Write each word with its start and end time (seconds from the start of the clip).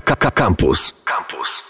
Campus. 0.00 0.94
Campus. 1.04 1.62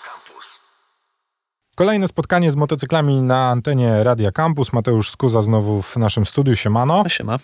Kolejne 1.77 2.09
spotkanie 2.09 2.51
z 2.51 2.57
motocyklami 2.57 3.23
na 3.23 3.51
antenie 3.51 4.05
Radia 4.05 4.33
Campus. 4.33 4.73
Mateusz 4.73 5.11
Skuza 5.11 5.43
znowu 5.43 5.83
w 5.83 5.97
naszym 5.97 6.27
studiu. 6.27 6.57
Siemano. 6.57 7.05
Siema. 7.09 7.39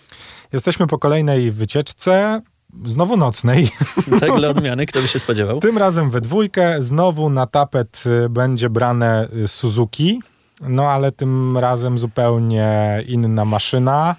Jesteśmy 0.53 0.87
po 0.87 0.99
kolejnej 0.99 1.51
wycieczce, 1.51 2.41
znowu 2.85 3.17
nocnej. 3.17 3.69
Tak 4.19 4.35
dla 4.35 4.49
odmiany, 4.49 4.85
kto 4.85 5.01
by 5.01 5.07
się 5.07 5.19
spodziewał. 5.19 5.59
Tym 5.59 5.77
razem 5.77 6.11
we 6.11 6.21
dwójkę. 6.21 6.81
Znowu 6.81 7.29
na 7.29 7.47
tapet 7.47 8.03
y, 8.25 8.29
będzie 8.29 8.69
brane 8.69 9.27
y, 9.43 9.47
Suzuki. 9.47 10.21
No 10.61 10.89
ale 10.89 11.11
tym 11.11 11.57
razem 11.57 11.99
zupełnie 11.99 13.03
inna 13.07 13.45
maszyna. 13.45 14.15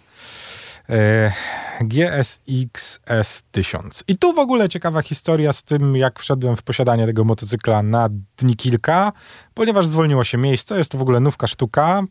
GSX 1.80 3.00
S1000. 3.06 4.04
I 4.08 4.18
tu 4.18 4.32
w 4.32 4.38
ogóle 4.38 4.68
ciekawa 4.68 5.02
historia 5.02 5.52
z 5.52 5.62
tym, 5.62 5.96
jak 5.96 6.20
wszedłem 6.20 6.56
w 6.56 6.62
posiadanie 6.62 7.06
tego 7.06 7.24
motocykla 7.24 7.82
na 7.82 8.08
dni 8.36 8.56
kilka, 8.56 9.12
ponieważ 9.54 9.86
zwolniło 9.86 10.24
się 10.24 10.38
miejsce, 10.38 10.78
jest 10.78 10.90
to 10.90 10.98
w 10.98 11.02
ogóle 11.02 11.20
nówka 11.20 11.46
sztuka. 11.46 12.02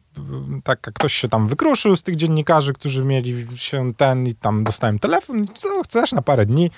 Tak, 0.63 0.81
ktoś 0.81 1.13
się 1.13 1.27
tam 1.27 1.48
wykruszył 1.48 1.95
z 1.95 2.04
tych 2.04 2.16
dziennikarzy, 2.16 2.73
którzy 2.73 3.05
mieli 3.05 3.57
się 3.57 3.93
ten 3.93 4.27
i 4.27 4.35
tam 4.35 4.63
dostałem 4.63 4.99
telefon, 4.99 5.45
co 5.54 5.84
chcesz 5.84 6.12
na 6.12 6.21
parę 6.21 6.45
dni. 6.45 6.71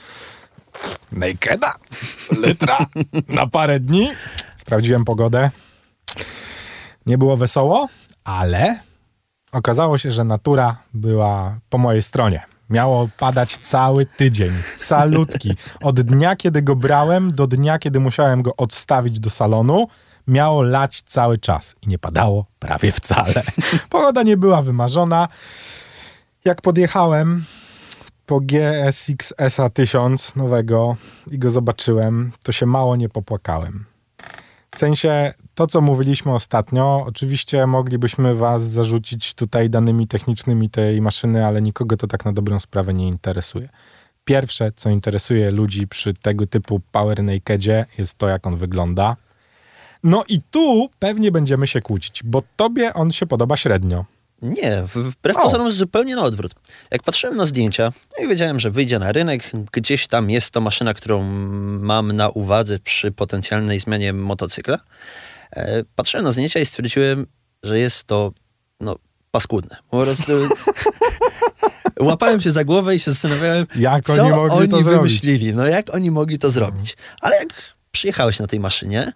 Nakeda, 1.11 1.73
litra, 2.41 2.77
na 3.27 3.47
parę 3.47 3.79
dni. 3.79 4.09
Sprawdziłem 4.57 5.05
pogodę. 5.05 5.51
Nie 7.05 7.17
było 7.17 7.37
wesoło, 7.37 7.87
ale 8.23 8.79
okazało 9.51 9.97
się, 9.97 10.11
że 10.11 10.23
natura 10.23 10.77
była 10.93 11.59
po 11.69 11.77
mojej 11.77 12.01
stronie. 12.01 12.56
Miało 12.69 13.09
padać 13.17 13.57
cały 13.57 14.05
tydzień, 14.05 14.51
calutki. 14.75 15.55
Od 15.81 16.01
dnia, 16.01 16.35
kiedy 16.35 16.61
go 16.61 16.75
brałem, 16.75 17.35
do 17.35 17.47
dnia, 17.47 17.79
kiedy 17.79 17.99
musiałem 17.99 18.41
go 18.41 18.55
odstawić 18.55 19.19
do 19.19 19.29
salonu, 19.29 19.87
miało 20.27 20.61
lać 20.61 21.01
cały 21.01 21.37
czas. 21.37 21.75
I 21.81 21.87
nie 21.87 21.99
padało 21.99 22.45
prawie 22.59 22.91
wcale. 22.91 23.43
Pogoda 23.89 24.23
nie 24.23 24.37
była 24.37 24.61
wymarzona. 24.61 25.27
Jak 26.45 26.61
podjechałem 26.61 27.43
po 28.25 28.39
GSX 28.41 29.33
SA 29.37 29.69
1000 29.69 30.35
nowego 30.35 30.95
i 31.31 31.39
go 31.39 31.49
zobaczyłem, 31.49 32.31
to 32.43 32.51
się 32.51 32.65
mało 32.65 32.95
nie 32.95 33.09
popłakałem. 33.09 33.85
W 34.71 34.77
sensie 34.77 35.33
to, 35.57 35.67
co 35.67 35.81
mówiliśmy 35.81 36.33
ostatnio, 36.33 37.03
oczywiście 37.07 37.67
moglibyśmy 37.67 38.35
was 38.35 38.63
zarzucić 38.63 39.33
tutaj 39.33 39.69
danymi 39.69 40.07
technicznymi 40.07 40.69
tej 40.69 41.01
maszyny, 41.01 41.45
ale 41.45 41.61
nikogo 41.61 41.97
to 41.97 42.07
tak 42.07 42.25
na 42.25 42.33
dobrą 42.33 42.59
sprawę 42.59 42.93
nie 42.93 43.07
interesuje. 43.07 43.69
Pierwsze, 44.25 44.71
co 44.75 44.89
interesuje 44.89 45.51
ludzi 45.51 45.87
przy 45.87 46.13
tego 46.13 46.47
typu 46.47 46.81
Power 46.91 47.23
Nakedzie, 47.23 47.85
jest 47.97 48.17
to, 48.17 48.27
jak 48.27 48.47
on 48.47 48.57
wygląda. 48.57 49.15
No 50.03 50.23
i 50.27 50.41
tu 50.51 50.89
pewnie 50.99 51.31
będziemy 51.31 51.67
się 51.67 51.81
kłócić, 51.81 52.23
bo 52.23 52.41
tobie 52.55 52.93
on 52.93 53.11
się 53.11 53.25
podoba 53.25 53.57
średnio. 53.57 54.05
Nie, 54.41 54.83
wbrew 54.95 55.37
pozorom 55.37 55.67
jest 55.67 55.79
zupełnie 55.79 56.15
na 56.15 56.23
odwrót. 56.23 56.51
Jak 56.91 57.03
patrzyłem 57.03 57.35
na 57.35 57.45
zdjęcia 57.45 57.91
no 58.17 58.25
i 58.25 58.27
wiedziałem, 58.27 58.59
że 58.59 58.71
wyjdzie 58.71 58.99
na 58.99 59.11
rynek, 59.11 59.51
gdzieś 59.71 60.07
tam 60.07 60.29
jest 60.29 60.51
to 60.51 60.61
maszyna, 60.61 60.93
którą 60.93 61.23
mam 61.81 62.11
na 62.11 62.29
uwadze 62.29 62.79
przy 62.79 63.11
potencjalnej 63.11 63.79
zmianie 63.79 64.13
motocykla, 64.13 64.77
patrzyłem 65.95 66.23
na 66.23 66.31
zdjęcia 66.31 66.59
i 66.59 66.65
stwierdziłem, 66.65 67.25
że 67.63 67.79
jest 67.79 68.03
to 68.03 68.31
no, 68.79 68.95
paskudne. 69.31 69.77
Po 69.89 70.01
prostu 70.01 70.33
łapałem 71.99 72.41
się 72.41 72.51
za 72.51 72.63
głowę 72.63 72.95
i 72.95 72.99
się 72.99 73.11
zastanawiałem, 73.11 73.65
jak 73.75 74.05
co 74.05 74.21
oni, 74.21 74.31
mogli 74.31 74.57
oni 74.57 74.69
to 74.69 74.81
wymyślili. 74.81 75.37
Zrobić? 75.37 75.55
No 75.55 75.67
jak 75.67 75.95
oni 75.95 76.11
mogli 76.11 76.39
to 76.39 76.49
zrobić. 76.49 76.97
Ale 77.21 77.35
jak 77.35 77.47
przyjechałeś 77.91 78.39
na 78.39 78.47
tej 78.47 78.59
maszynie, 78.59 79.13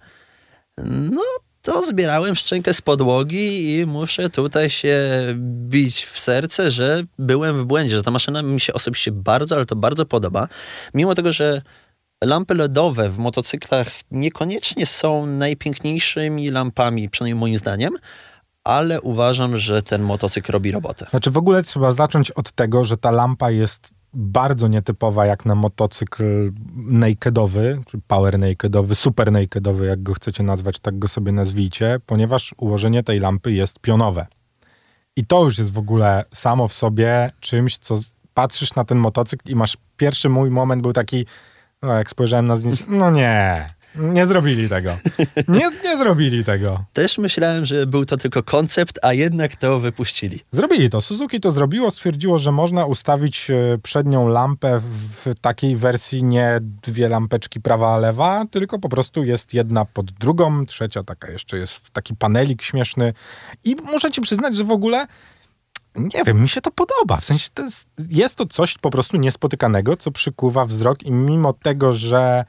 no 0.88 1.22
to 1.62 1.86
zbierałem 1.86 2.36
szczękę 2.36 2.74
z 2.74 2.82
podłogi 2.82 3.78
i 3.78 3.86
muszę 3.86 4.30
tutaj 4.30 4.70
się 4.70 4.98
bić 5.36 6.06
w 6.06 6.20
serce, 6.20 6.72
że 6.72 7.04
byłem 7.20 7.62
w 7.62 7.66
błędzie, 7.66 7.96
że 7.96 8.04
ta 8.04 8.12
maszyna 8.12 8.44
mi 8.44 8.62
się 8.62 8.74
osobiście 8.74 9.12
bardzo, 9.12 9.56
ale 9.56 9.66
to 9.66 9.76
bardzo 9.76 10.06
podoba. 10.06 10.48
Mimo 10.94 11.16
tego, 11.16 11.34
że 11.34 11.62
lampy 12.24 12.56
LEDowe 12.56 13.10
w 13.10 13.18
motocyklach 13.18 13.88
niekoniecznie 14.12 14.86
są 14.86 15.26
najpiękniejszymi 15.26 16.50
lampami, 16.50 17.10
przynajmniej 17.10 17.40
moim 17.40 17.58
zdaniem, 17.58 17.94
ale 18.64 19.02
uważam, 19.02 19.58
że 19.58 19.84
ten 19.84 20.02
motocykl 20.02 20.52
robi 20.52 20.72
robotę. 20.72 21.06
Znaczy 21.10 21.32
w 21.32 21.38
ogóle 21.38 21.64
trzeba 21.64 21.92
zacząć 21.92 22.32
od 22.32 22.52
tego, 22.52 22.84
że 22.84 22.98
ta 22.98 23.12
lampa 23.12 23.52
jest 23.52 23.94
bardzo 24.14 24.68
nietypowa 24.68 25.26
jak 25.26 25.46
na 25.46 25.56
motocykl 25.56 26.52
nakedowy, 26.76 27.82
czy 27.88 27.98
power 28.08 28.40
nakedowy, 28.40 28.96
super 28.96 29.32
nakedowy, 29.32 29.86
jak 29.86 30.04
go 30.04 30.14
chcecie 30.14 30.44
nazwać, 30.44 30.80
tak 30.80 31.00
go 31.00 31.08
sobie 31.08 31.32
nazwijcie, 31.32 32.00
ponieważ 32.06 32.56
ułożenie 32.58 33.04
tej 33.04 33.20
lampy 33.20 33.52
jest 33.52 33.80
pionowe. 33.80 34.28
I 35.16 35.26
to 35.26 35.44
już 35.44 35.58
jest 35.58 35.74
w 35.74 35.78
ogóle 35.78 36.26
samo 36.34 36.68
w 36.68 36.74
sobie 36.74 37.28
czymś, 37.40 37.78
co 37.78 38.00
patrzysz 38.34 38.76
na 38.76 38.86
ten 38.86 38.98
motocykl 38.98 39.52
i 39.52 39.56
masz 39.56 39.78
pierwszy 39.98 40.30
mój 40.30 40.52
moment 40.52 40.82
był 40.82 40.94
taki, 40.94 41.26
no 41.82 41.94
jak 41.94 42.10
spojrzałem 42.10 42.48
na 42.48 42.56
zdjęcie, 42.56 42.84
no 42.88 43.12
nie, 43.12 43.68
nie 43.96 44.26
zrobili 44.26 44.70
tego. 44.70 44.98
Nie, 45.48 45.70
nie 45.84 45.98
zrobili 45.98 46.44
tego. 46.44 46.84
Też 46.94 47.18
myślałem, 47.18 47.66
że 47.66 47.88
był 47.88 48.06
to 48.06 48.18
tylko 48.18 48.44
koncept, 48.44 49.00
a 49.02 49.14
jednak 49.14 49.56
to 49.56 49.80
wypuścili. 49.80 50.40
Zrobili 50.52 50.90
to. 50.90 51.02
Suzuki 51.02 51.40
to 51.40 51.52
zrobiło, 51.52 51.92
stwierdziło, 51.92 52.38
że 52.38 52.52
można 52.52 52.86
ustawić 52.86 53.52
e, 53.52 53.78
przednią 53.84 54.28
lampę 54.28 54.80
w 54.80 55.40
takiej 55.42 55.76
wersji 55.76 56.24
nie 56.24 56.60
dwie 56.62 57.10
lampeczki 57.10 57.62
prawa, 57.62 57.98
lewa, 57.98 58.46
tylko 58.52 58.80
po 58.80 58.90
prostu 58.90 59.24
jest 59.24 59.54
jedna 59.54 59.86
pod 59.86 60.12
drugą, 60.12 60.66
trzecia 60.66 61.04
taka 61.04 61.32
jeszcze 61.32 61.58
jest 61.58 61.92
taki 61.92 62.16
panelik 62.16 62.62
śmieszny. 62.62 63.14
I 63.64 63.76
muszę 63.76 64.12
ci 64.12 64.22
przyznać, 64.22 64.56
że 64.56 64.64
w 64.64 64.72
ogóle 64.72 65.08
nie 65.96 66.24
wiem, 66.24 66.42
mi 66.42 66.50
się 66.50 66.62
to 66.62 66.72
podoba. 66.72 67.18
W 67.18 67.26
sensie 67.26 67.50
to 67.54 67.64
jest, 67.64 67.88
jest 68.10 68.36
to 68.36 68.46
coś 68.46 68.78
po 68.78 68.90
prostu 68.90 69.18
niespotykanego, 69.18 69.98
co 69.98 70.12
przykuwa 70.12 70.66
wzrok 70.66 71.04
i 71.04 71.12
mimo 71.12 71.54
tego, 71.54 71.94
że 71.94 72.46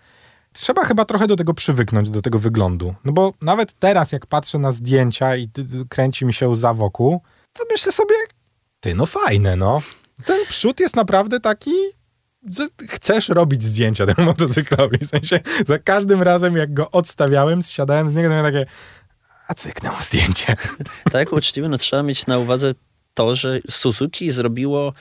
trzeba 0.52 0.84
chyba 0.84 1.04
trochę 1.04 1.26
do 1.26 1.36
tego 1.36 1.54
przywyknąć, 1.54 2.10
do 2.10 2.22
tego 2.22 2.38
wyglądu. 2.38 2.94
No 3.04 3.12
bo 3.12 3.32
nawet 3.40 3.72
teraz, 3.78 4.12
jak 4.12 4.26
patrzę 4.26 4.58
na 4.58 4.72
zdjęcia 4.72 5.36
i 5.36 5.50
kręci 5.88 6.26
mi 6.26 6.32
się 6.32 6.48
łza 6.48 6.74
wokół, 6.74 7.22
to 7.52 7.64
myślę 7.70 7.92
sobie, 7.92 8.14
ty, 8.80 8.94
no 8.94 9.06
fajne, 9.06 9.56
no. 9.56 9.82
Ten 10.26 10.46
przód 10.48 10.80
jest 10.80 10.96
naprawdę 10.96 11.40
taki, 11.40 11.74
że 12.50 12.66
chcesz 12.88 13.28
robić 13.28 13.62
zdjęcia 13.62 14.06
temu 14.06 14.26
motocyklowi. 14.30 14.98
W 14.98 15.06
sensie, 15.06 15.40
za 15.66 15.78
każdym 15.78 16.22
razem, 16.22 16.56
jak 16.56 16.74
go 16.74 16.90
odstawiałem, 16.90 17.62
zsiadałem 17.62 18.10
z 18.10 18.14
niego, 18.14 18.28
to 18.28 18.34
miałem 18.34 18.52
takie, 18.52 18.70
a 19.48 19.54
cyknęło 19.54 19.96
zdjęcie. 20.02 20.56
Tak, 21.12 21.32
uczciwie, 21.32 21.68
no 21.68 21.78
trzeba 21.78 22.02
mieć 22.02 22.26
na 22.26 22.38
uwadze 22.38 22.74
to, 23.14 23.36
że 23.36 23.60
Suzuki 23.70 24.32
zrobiło 24.32 24.92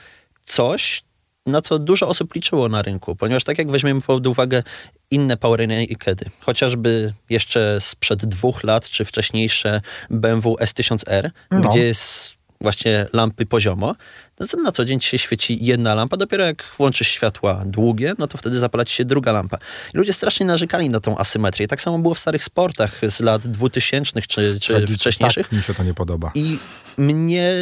coś, 0.44 1.02
na 1.46 1.60
co 1.60 1.78
dużo 1.78 2.08
osób 2.08 2.34
liczyło 2.34 2.68
na 2.68 2.82
rynku, 2.82 3.16
ponieważ 3.16 3.44
tak 3.44 3.58
jak 3.58 3.70
weźmiemy 3.70 4.00
pod 4.00 4.26
uwagę 4.26 4.62
inne 5.10 5.36
Power 5.36 5.68
Nakedy, 5.68 6.30
chociażby 6.40 7.12
jeszcze 7.30 7.78
sprzed 7.80 8.26
dwóch 8.26 8.64
lat, 8.64 8.88
czy 8.88 9.04
wcześniejsze 9.04 9.80
BMW 10.10 10.54
S1000R, 10.54 11.30
no. 11.50 11.60
gdzie 11.60 11.80
jest 11.80 12.34
właśnie 12.60 13.06
lampy 13.12 13.46
poziomo, 13.46 13.94
no 14.40 14.46
to 14.46 14.56
na 14.56 14.72
co 14.72 14.84
dzień 14.84 15.00
się 15.00 15.18
świeci 15.18 15.58
jedna 15.64 15.94
lampa, 15.94 16.16
dopiero 16.16 16.44
jak 16.44 16.74
włączysz 16.78 17.08
światła 17.08 17.62
długie, 17.66 18.12
no 18.18 18.26
to 18.26 18.38
wtedy 18.38 18.58
zapala 18.58 18.86
się 18.86 19.04
druga 19.04 19.32
lampa. 19.32 19.58
I 19.94 19.98
ludzie 19.98 20.12
strasznie 20.12 20.46
narzekali 20.46 20.90
na 20.90 21.00
tą 21.00 21.18
asymetrię. 21.18 21.68
Tak 21.68 21.80
samo 21.80 21.98
było 21.98 22.14
w 22.14 22.18
starych 22.18 22.44
sportach 22.44 23.00
z 23.08 23.20
lat 23.20 23.46
2000 23.46 24.22
czy, 24.22 24.60
czy 24.60 24.86
wcześniejszych. 24.86 25.48
Tak 25.48 25.58
mi 25.58 25.62
się 25.64 25.74
to 25.74 25.82
nie 25.82 25.94
podoba. 25.94 26.30
I 26.34 26.58
mnie 26.96 27.52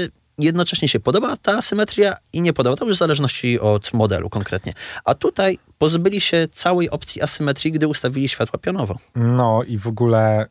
jednocześnie 0.40 0.88
się 0.88 1.00
podoba 1.00 1.36
ta 1.36 1.56
asymetria 1.56 2.14
i 2.32 2.42
nie 2.42 2.52
podoba. 2.52 2.76
To 2.76 2.84
już 2.84 2.96
w 2.96 2.98
zależności 2.98 3.60
od 3.60 3.92
modelu 3.92 4.30
konkretnie. 4.30 4.72
A 5.04 5.14
tutaj 5.14 5.58
pozbyli 5.78 6.20
się 6.20 6.48
całej 6.52 6.90
opcji 6.90 7.22
asymetrii, 7.22 7.72
gdy 7.72 7.88
ustawili 7.88 8.28
światła 8.28 8.58
pionowo. 8.58 8.98
No 9.14 9.62
i 9.62 9.78
w 9.78 9.86
ogóle 9.86 10.46
y, 10.46 10.48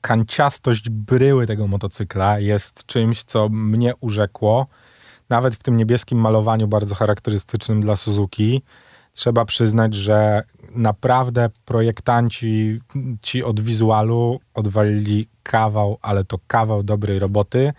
kanciastość 0.00 0.90
bryły 0.90 1.46
tego 1.46 1.66
motocykla 1.66 2.38
jest 2.38 2.86
czymś, 2.86 3.24
co 3.24 3.48
mnie 3.48 3.92
urzekło. 4.00 4.66
Nawet 5.28 5.54
w 5.54 5.62
tym 5.62 5.76
niebieskim 5.76 6.18
malowaniu 6.18 6.68
bardzo 6.68 6.94
charakterystycznym 6.94 7.80
dla 7.80 7.96
Suzuki. 7.96 8.62
Trzeba 9.12 9.44
przyznać, 9.44 9.94
że 9.94 10.42
naprawdę 10.70 11.50
projektanci 11.64 12.80
ci 13.22 13.44
od 13.44 13.60
wizualu 13.60 14.40
odwalili 14.54 15.28
kawał, 15.42 15.98
ale 16.02 16.24
to 16.24 16.38
kawał 16.46 16.82
dobrej 16.82 17.18
roboty. 17.18 17.72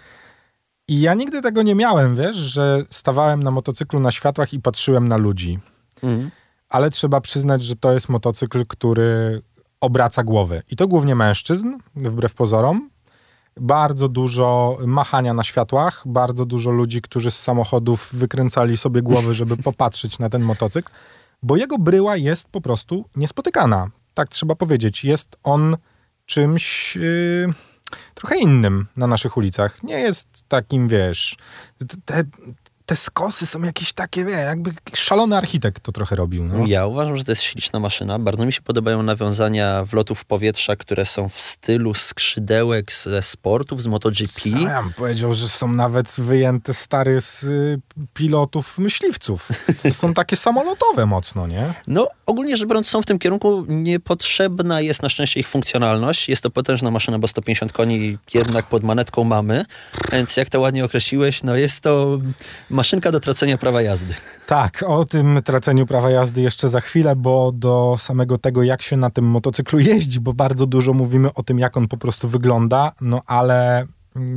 I 0.87 1.01
ja 1.01 1.13
nigdy 1.13 1.41
tego 1.41 1.63
nie 1.63 1.75
miałem, 1.75 2.15
wiesz, 2.15 2.35
że 2.35 2.83
stawałem 2.89 3.43
na 3.43 3.51
motocyklu 3.51 3.99
na 3.99 4.11
światłach 4.11 4.53
i 4.53 4.59
patrzyłem 4.59 5.07
na 5.07 5.17
ludzi. 5.17 5.59
Mhm. 6.03 6.31
Ale 6.69 6.89
trzeba 6.89 7.21
przyznać, 7.21 7.63
że 7.63 7.75
to 7.75 7.93
jest 7.93 8.09
motocykl, 8.09 8.65
który 8.65 9.41
obraca 9.81 10.23
głowy. 10.23 10.63
I 10.71 10.75
to 10.75 10.87
głównie 10.87 11.15
mężczyzn, 11.15 11.73
wbrew 11.95 12.33
pozorom. 12.33 12.89
Bardzo 13.59 14.09
dużo 14.09 14.77
machania 14.85 15.33
na 15.33 15.43
światłach, 15.43 16.03
bardzo 16.05 16.45
dużo 16.45 16.71
ludzi, 16.71 17.01
którzy 17.01 17.31
z 17.31 17.39
samochodów 17.39 18.09
wykręcali 18.13 18.77
sobie 18.77 19.01
głowy, 19.01 19.33
żeby 19.33 19.57
popatrzeć 19.67 20.19
na 20.19 20.29
ten 20.29 20.41
motocykl, 20.41 20.91
bo 21.43 21.57
jego 21.57 21.77
bryła 21.77 22.17
jest 22.17 22.51
po 22.51 22.61
prostu 22.61 23.05
niespotykana. 23.15 23.89
tak 24.13 24.29
trzeba 24.29 24.55
powiedzieć, 24.55 25.03
jest 25.03 25.37
on 25.43 25.77
czymś 26.25 26.95
yy, 26.95 27.53
trochę 28.13 28.37
innym 28.37 28.87
na 28.97 29.07
naszych 29.07 29.37
ulicach. 29.37 29.83
Nie 29.83 29.99
jest 29.99 30.27
takim, 30.47 30.87
wiesz, 30.87 31.37
te, 32.05 32.23
te 32.85 32.95
skosy 32.95 33.45
są 33.45 33.61
jakieś 33.61 33.93
takie, 33.93 34.25
wie, 34.25 34.31
jakby 34.31 34.71
szalony 34.93 35.37
architekt 35.37 35.83
to 35.83 35.91
trochę 35.91 36.15
robił. 36.15 36.43
No. 36.43 36.65
Ja 36.67 36.85
uważam, 36.85 37.17
że 37.17 37.23
to 37.23 37.31
jest 37.31 37.41
śliczna 37.41 37.79
maszyna. 37.79 38.19
Bardzo 38.19 38.45
mi 38.45 38.53
się 38.53 38.61
podobają 38.61 39.03
nawiązania 39.03 39.83
wlotów 39.85 40.25
powietrza, 40.25 40.75
które 40.75 41.05
są 41.05 41.29
w 41.29 41.41
stylu 41.41 41.93
skrzydełek 41.93 42.91
ze 42.91 43.21
sportów, 43.21 43.81
z 43.81 43.87
MotoGP. 43.87 44.49
Sam 44.65 44.93
powiedział, 44.93 45.33
że 45.33 45.49
są 45.49 45.67
nawet 45.67 46.15
wyjęte 46.17 46.73
stary 46.73 47.21
z 47.21 47.43
y, 47.43 47.79
pilotów 48.13 48.77
myśliwców. 48.77 49.49
są 49.91 50.13
takie 50.13 50.35
samolotowe 50.35 51.05
mocno, 51.05 51.47
nie? 51.47 51.73
No, 51.87 52.07
ogólnie 52.25 52.57
rzecz 52.57 52.67
biorąc, 52.67 52.87
są 52.87 53.01
w 53.01 53.05
tym 53.05 53.19
kierunku. 53.19 53.65
Niepotrzebna 53.67 54.81
jest 54.81 55.01
na 55.01 55.09
szczęście 55.09 55.39
ich 55.39 55.47
funkcjonalność. 55.47 56.29
Jest 56.29 56.41
to 56.41 56.49
potężna 56.49 56.91
maszyna, 56.91 57.19
bo 57.19 57.27
150 57.27 57.71
koni 57.71 58.17
jednak 58.33 58.67
pod 58.67 58.83
manetką 58.83 59.23
mamy. 59.23 59.65
Więc 60.11 60.37
jak 60.37 60.49
to 60.49 60.59
ładnie 60.59 60.85
określiłeś, 60.85 61.43
no 61.43 61.55
jest 61.55 61.81
to 61.81 62.19
maszynka 62.73 63.11
do 63.11 63.19
tracenia 63.19 63.57
prawa 63.57 63.81
jazdy. 63.81 64.13
Tak, 64.47 64.83
o 64.87 65.05
tym 65.05 65.39
traceniu 65.43 65.85
prawa 65.85 66.09
jazdy 66.09 66.41
jeszcze 66.41 66.69
za 66.69 66.81
chwilę, 66.81 67.15
bo 67.15 67.51
do 67.51 67.95
samego 67.99 68.37
tego, 68.37 68.63
jak 68.63 68.81
się 68.81 68.97
na 68.97 69.09
tym 69.09 69.25
motocyklu 69.25 69.79
jeździ, 69.91 70.19
bo 70.19 70.33
bardzo 70.33 70.65
dużo 70.65 70.93
mówimy 70.93 71.33
o 71.33 71.43
tym, 71.43 71.59
jak 71.59 71.77
on 71.77 71.87
po 71.87 71.97
prostu 71.97 72.29
wygląda, 72.29 72.91
no 73.01 73.21
ale 73.25 73.87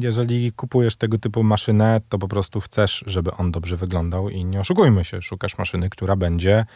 jeżeli 0.00 0.52
kupujesz 0.52 0.96
tego 0.96 1.19
typu 1.19 1.43
maszynę, 1.43 2.00
to 2.08 2.19
po 2.19 2.28
prostu 2.28 2.61
chcesz, 2.61 3.05
żeby 3.06 3.32
on 3.32 3.52
dobrze 3.52 3.76
wyglądał 3.76 4.31
i 4.31 4.44
nie 4.44 4.61
oszukujmy 4.61 5.05
się, 5.05 5.23
szukasz 5.23 5.58
maszyny, 5.58 5.90
która 5.90 6.17
będzie 6.17 6.67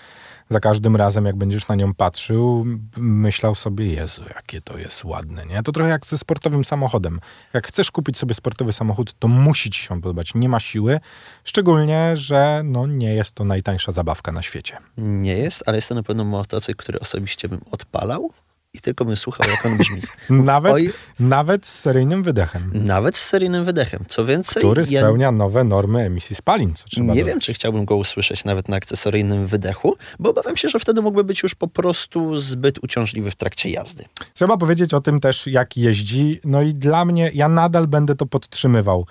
za 0.49 0.61
każdym 0.61 0.97
razem, 0.97 1.25
jak 1.25 1.37
będziesz 1.37 1.69
na 1.69 1.75
nią 1.75 1.95
patrzył, 1.95 2.67
myślał 2.97 3.55
sobie, 3.55 3.87
Jezu, 3.87 4.23
jakie 4.35 4.61
to 4.61 4.79
jest 4.79 5.05
ładne, 5.05 5.47
nie? 5.47 5.63
To 5.63 5.73
trochę 5.73 5.91
jak 5.91 6.07
ze 6.07 6.19
sportowym 6.19 6.65
samochodem. 6.65 7.21
Jak 7.55 7.67
chcesz 7.67 7.91
kupić 7.91 8.19
sobie 8.19 8.35
sportowy 8.35 8.73
samochód, 8.73 9.15
to 9.19 9.29
musi 9.29 9.71
ci 9.71 9.83
się 9.83 10.01
podobać. 10.01 10.35
Nie 10.35 10.49
ma 10.49 10.61
siły, 10.61 11.01
szczególnie, 11.45 12.17
że 12.17 12.63
no, 12.65 12.87
nie 12.87 13.15
jest 13.15 13.33
to 13.33 13.45
najtańsza 13.45 13.93
zabawka 13.93 14.33
na 14.33 14.43
świecie. 14.43 14.77
Nie 14.97 15.37
jest, 15.37 15.63
ale 15.67 15.79
jest 15.79 15.89
to 15.89 15.95
na 15.95 16.03
pewno 16.03 16.25
motocykl, 16.25 16.83
który 16.83 17.01
osobiście 17.01 17.49
bym 17.49 17.61
odpalał 17.71 18.31
i 18.75 18.81
tylko 18.81 19.05
bym 19.05 19.17
słuchał, 19.17 19.51
jak 19.51 19.67
on 19.67 19.77
brzmi. 19.77 20.01
nawet, 20.45 20.73
Oj, 20.73 20.93
nawet 21.21 21.67
z 21.67 21.79
seryjnym 21.79 22.23
wydechem. 22.23 22.71
Nawet 22.75 23.17
z 23.17 23.27
seryjnym 23.27 23.65
wydechem. 23.65 24.05
Co 24.09 24.25
więcej... 24.25 24.63
Który 24.63 24.85
spełnia 24.85 25.27
ja 25.27 25.33
nowe 25.33 25.65
normy 25.65 26.01
emisji 26.01 26.37
spalin. 26.37 26.75
Co 26.75 26.85
trzeba 26.85 27.07
nie 27.07 27.21
dodać. 27.21 27.27
wiem, 27.27 27.41
czy 27.41 27.55
chciałbym 27.55 27.85
go 27.85 27.97
usłyszeć 27.97 28.45
nawet 28.45 28.69
na 28.69 28.77
akcesoryjnym 28.77 29.47
wydechu, 29.47 29.97
bo 30.19 30.31
obawiam 30.31 30.57
się, 30.57 30.69
że 30.69 30.79
wtedy 30.79 31.03
mógłby 31.03 31.25
być 31.25 31.43
już 31.43 31.55
po 31.55 31.69
prostu 31.69 32.41
zbyt 32.41 32.79
uciążliwy 32.85 33.31
w 33.31 33.37
trakcie 33.37 33.71
jazdy. 33.71 34.05
Trzeba 34.35 34.57
powiedzieć 34.57 34.95
o 34.95 35.01
tym 35.01 35.21
też, 35.21 35.47
jak 35.47 35.77
jeździ. 35.77 36.41
No 36.45 36.63
i 36.63 36.75
dla 36.75 37.05
mnie, 37.05 37.31
ja 37.35 37.49
nadal 37.49 37.87
będę 37.87 38.15
to 38.15 38.27
podtrzymywał. 38.27 39.07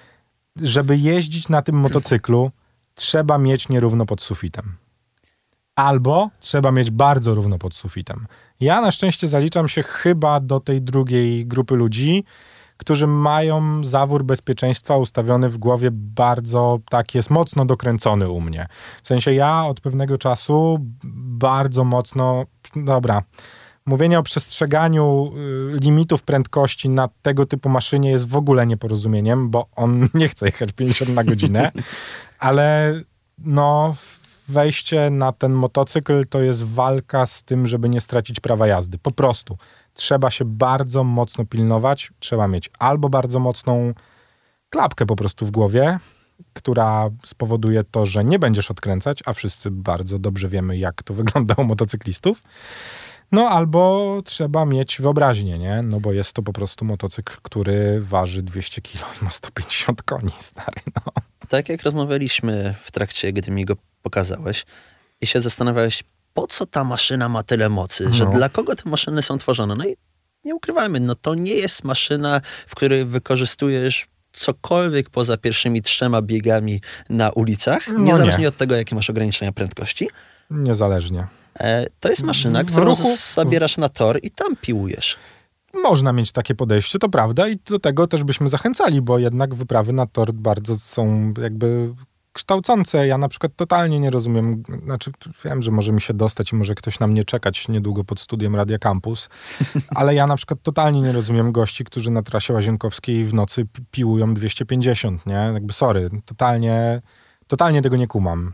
Żeby 0.62 0.98
jeździć 0.98 1.50
na 1.50 1.62
tym 1.62 1.76
motocyklu, 1.76 2.52
trzeba 2.96 3.38
mieć 3.38 3.70
nierówno 3.70 4.06
pod 4.06 4.22
sufitem. 4.22 4.76
Albo 5.76 6.30
trzeba 6.40 6.72
mieć 6.72 6.92
bardzo 6.92 7.36
równo 7.36 7.58
pod 7.58 7.74
sufitem. 7.74 8.28
Ja 8.60 8.82
na 8.82 8.92
szczęście 8.92 9.28
zaliczam 9.28 9.68
się 9.68 9.84
chyba 9.84 10.40
do 10.40 10.60
tej 10.60 10.82
drugiej 10.82 11.46
grupy 11.46 11.76
ludzi, 11.76 12.24
którzy 12.78 13.08
mają 13.08 13.84
zawór 13.84 14.24
bezpieczeństwa 14.24 14.98
ustawiony 14.98 15.50
w 15.50 15.58
głowie 15.58 15.90
bardzo, 15.92 16.80
tak 16.90 17.16
jest 17.16 17.30
mocno 17.30 17.66
dokręcony 17.66 18.30
u 18.30 18.42
mnie. 18.42 18.68
W 19.04 19.08
sensie 19.08 19.34
ja 19.34 19.66
od 19.66 19.82
pewnego 19.82 20.18
czasu 20.18 20.78
bardzo 21.40 21.84
mocno, 21.84 22.46
dobra, 22.76 23.24
mówienie 23.86 24.20
o 24.20 24.24
przestrzeganiu 24.24 25.32
y, 25.76 25.80
limitów 25.80 26.24
prędkości 26.24 26.90
na 26.90 27.10
tego 27.22 27.46
typu 27.46 27.70
maszynie 27.70 28.10
jest 28.10 28.28
w 28.28 28.36
ogóle 28.36 28.68
nieporozumieniem, 28.68 29.50
bo 29.50 29.68
on 29.76 30.08
nie 30.14 30.28
chce 30.28 30.46
jechać 30.46 30.72
50 30.72 31.14
na 31.14 31.24
godzinę, 31.24 31.72
ale 32.40 32.94
no 33.38 33.96
wejście 34.52 35.10
na 35.10 35.32
ten 35.32 35.54
motocykl 35.54 36.26
to 36.28 36.42
jest 36.42 36.64
walka 36.64 37.26
z 37.26 37.44
tym, 37.44 37.68
żeby 37.68 37.90
nie 37.90 38.02
stracić 38.02 38.40
prawa 38.40 38.68
jazdy. 38.68 38.98
Po 38.98 39.12
prostu. 39.12 39.58
Trzeba 39.94 40.32
się 40.32 40.46
bardzo 40.46 41.04
mocno 41.04 41.46
pilnować. 41.46 42.12
Trzeba 42.20 42.48
mieć 42.48 42.70
albo 42.80 43.10
bardzo 43.10 43.40
mocną 43.40 43.94
klapkę 44.70 45.06
po 45.06 45.16
prostu 45.16 45.46
w 45.46 45.52
głowie, 45.52 46.00
która 46.54 47.10
spowoduje 47.26 47.84
to, 47.84 48.06
że 48.06 48.26
nie 48.26 48.40
będziesz 48.40 48.72
odkręcać, 48.72 49.20
a 49.26 49.34
wszyscy 49.34 49.72
bardzo 49.72 50.20
dobrze 50.20 50.48
wiemy, 50.48 50.78
jak 50.78 51.04
to 51.04 51.14
wygląda 51.24 51.56
u 51.58 51.64
motocyklistów. 51.64 52.44
No 53.32 53.50
albo 53.50 54.22
trzeba 54.26 54.66
mieć 54.66 55.02
wyobraźnię, 55.02 55.60
nie? 55.60 55.82
No 55.82 56.00
bo 56.00 56.14
jest 56.14 56.34
to 56.34 56.42
po 56.42 56.54
prostu 56.54 56.86
motocykl, 56.86 57.38
który 57.42 58.02
waży 58.02 58.44
200 58.44 58.82
kg 58.82 59.22
i 59.22 59.26
ma 59.26 59.32
150 59.32 60.04
koni, 60.04 60.32
stary, 60.40 60.82
no. 60.96 61.12
Tak 61.50 61.70
jak 61.70 61.84
rozmawialiśmy 61.84 62.76
w 62.82 62.92
trakcie, 62.92 63.34
gdy 63.34 63.52
mi 63.52 63.66
go 63.66 63.76
pokazałeś 64.02 64.66
i 65.22 65.28
się 65.28 65.42
zastanawiałeś, 65.42 66.04
po 66.34 66.48
co 66.48 66.66
ta 66.66 66.84
maszyna 66.84 67.30
ma 67.30 67.44
tyle 67.44 67.70
mocy, 67.70 68.06
no. 68.10 68.16
że 68.16 68.26
dla 68.26 68.50
kogo 68.50 68.76
te 68.76 68.90
maszyny 68.90 69.22
są 69.22 69.38
tworzone. 69.38 69.76
No 69.76 69.86
i 69.86 69.96
nie 70.46 70.56
ukrywajmy, 70.56 71.00
no 71.00 71.16
to 71.16 71.36
nie 71.36 71.54
jest 71.54 71.84
maszyna, 71.84 72.42
w 72.68 72.76
której 72.76 73.06
wykorzystujesz 73.06 74.08
cokolwiek 74.32 75.10
poza 75.10 75.38
pierwszymi 75.38 75.82
trzema 75.82 76.22
biegami 76.22 76.82
na 77.10 77.30
ulicach, 77.30 77.88
no 77.88 78.00
niezależnie 78.00 78.42
nie. 78.42 78.48
od 78.48 78.58
tego, 78.58 78.76
jakie 78.76 78.96
masz 78.96 79.10
ograniczenia 79.10 79.52
prędkości. 79.52 80.10
Niezależnie. 80.50 81.28
E, 81.60 81.86
to 82.00 82.10
jest 82.10 82.24
maszyna, 82.24 82.64
którą 82.64 82.86
ruchu... 82.86 83.16
zabierasz 83.34 83.78
na 83.78 83.90
tor 83.90 84.20
i 84.24 84.32
tam 84.32 84.56
piłujesz. 84.56 85.18
Można 85.74 86.14
mieć 86.14 86.32
takie 86.32 86.56
podejście, 86.56 87.00
to 87.00 87.10
prawda, 87.10 87.48
i 87.48 87.56
do 87.56 87.80
tego 87.80 88.08
też 88.08 88.24
byśmy 88.24 88.50
zachęcali, 88.50 89.02
bo 89.02 89.20
jednak 89.20 89.56
wyprawy 89.56 89.94
na 89.94 90.06
tor 90.06 90.34
bardzo 90.34 90.76
są 90.76 91.34
jakby 91.42 91.94
kształcące. 92.40 93.08
Ja 93.08 93.18
na 93.18 93.28
przykład 93.28 93.52
totalnie 93.56 94.00
nie 94.00 94.10
rozumiem, 94.10 94.64
znaczy 94.84 95.12
wiem, 95.46 95.62
że 95.62 95.72
może 95.72 95.92
mi 95.92 96.02
się 96.02 96.14
dostać 96.14 96.52
i 96.52 96.56
może 96.56 96.76
ktoś 96.76 97.00
na 97.00 97.08
mnie 97.08 97.24
czekać 97.24 97.68
niedługo 97.68 98.04
pod 98.04 98.20
studiem 98.20 98.56
Radia 98.56 98.80
Campus, 98.80 99.30
ale 100.00 100.16
ja 100.16 100.28
na 100.28 100.36
przykład 100.36 100.60
totalnie 100.64 101.02
nie 101.02 101.12
rozumiem 101.12 101.52
gości, 101.52 101.84
którzy 101.84 102.12
na 102.12 102.24
trasie 102.24 102.54
łazienkowskiej 102.54 103.26
w 103.26 103.34
nocy 103.34 103.68
piłują 103.92 104.34
250, 104.34 105.26
nie? 105.26 105.52
Jakby 105.54 105.74
sorry, 105.74 106.10
totalnie, 106.26 107.02
totalnie 107.48 107.82
tego 107.82 107.98
nie 107.98 108.08
kumam. 108.08 108.54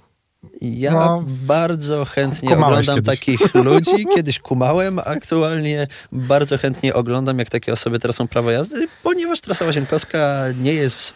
Ja 0.62 0.92
no, 0.92 1.24
bardzo 1.28 2.06
chętnie 2.06 2.54
oglądam 2.54 2.96
kiedyś. 2.96 3.20
takich 3.20 3.56
ludzi. 3.56 4.06
Kiedyś 4.16 4.40
kumałem, 4.40 5.00
aktualnie 5.00 5.88
bardzo 6.12 6.58
chętnie 6.58 6.94
oglądam, 6.94 7.40
jak 7.40 7.50
takie 7.50 7.74
osoby 7.74 8.00
tracą 8.00 8.28
prawo 8.28 8.52
jazdy, 8.52 8.88
ponieważ 9.04 9.42
trasa 9.42 9.66
Łazienkowska 9.66 10.44
nie 10.62 10.74
jest 10.74 11.14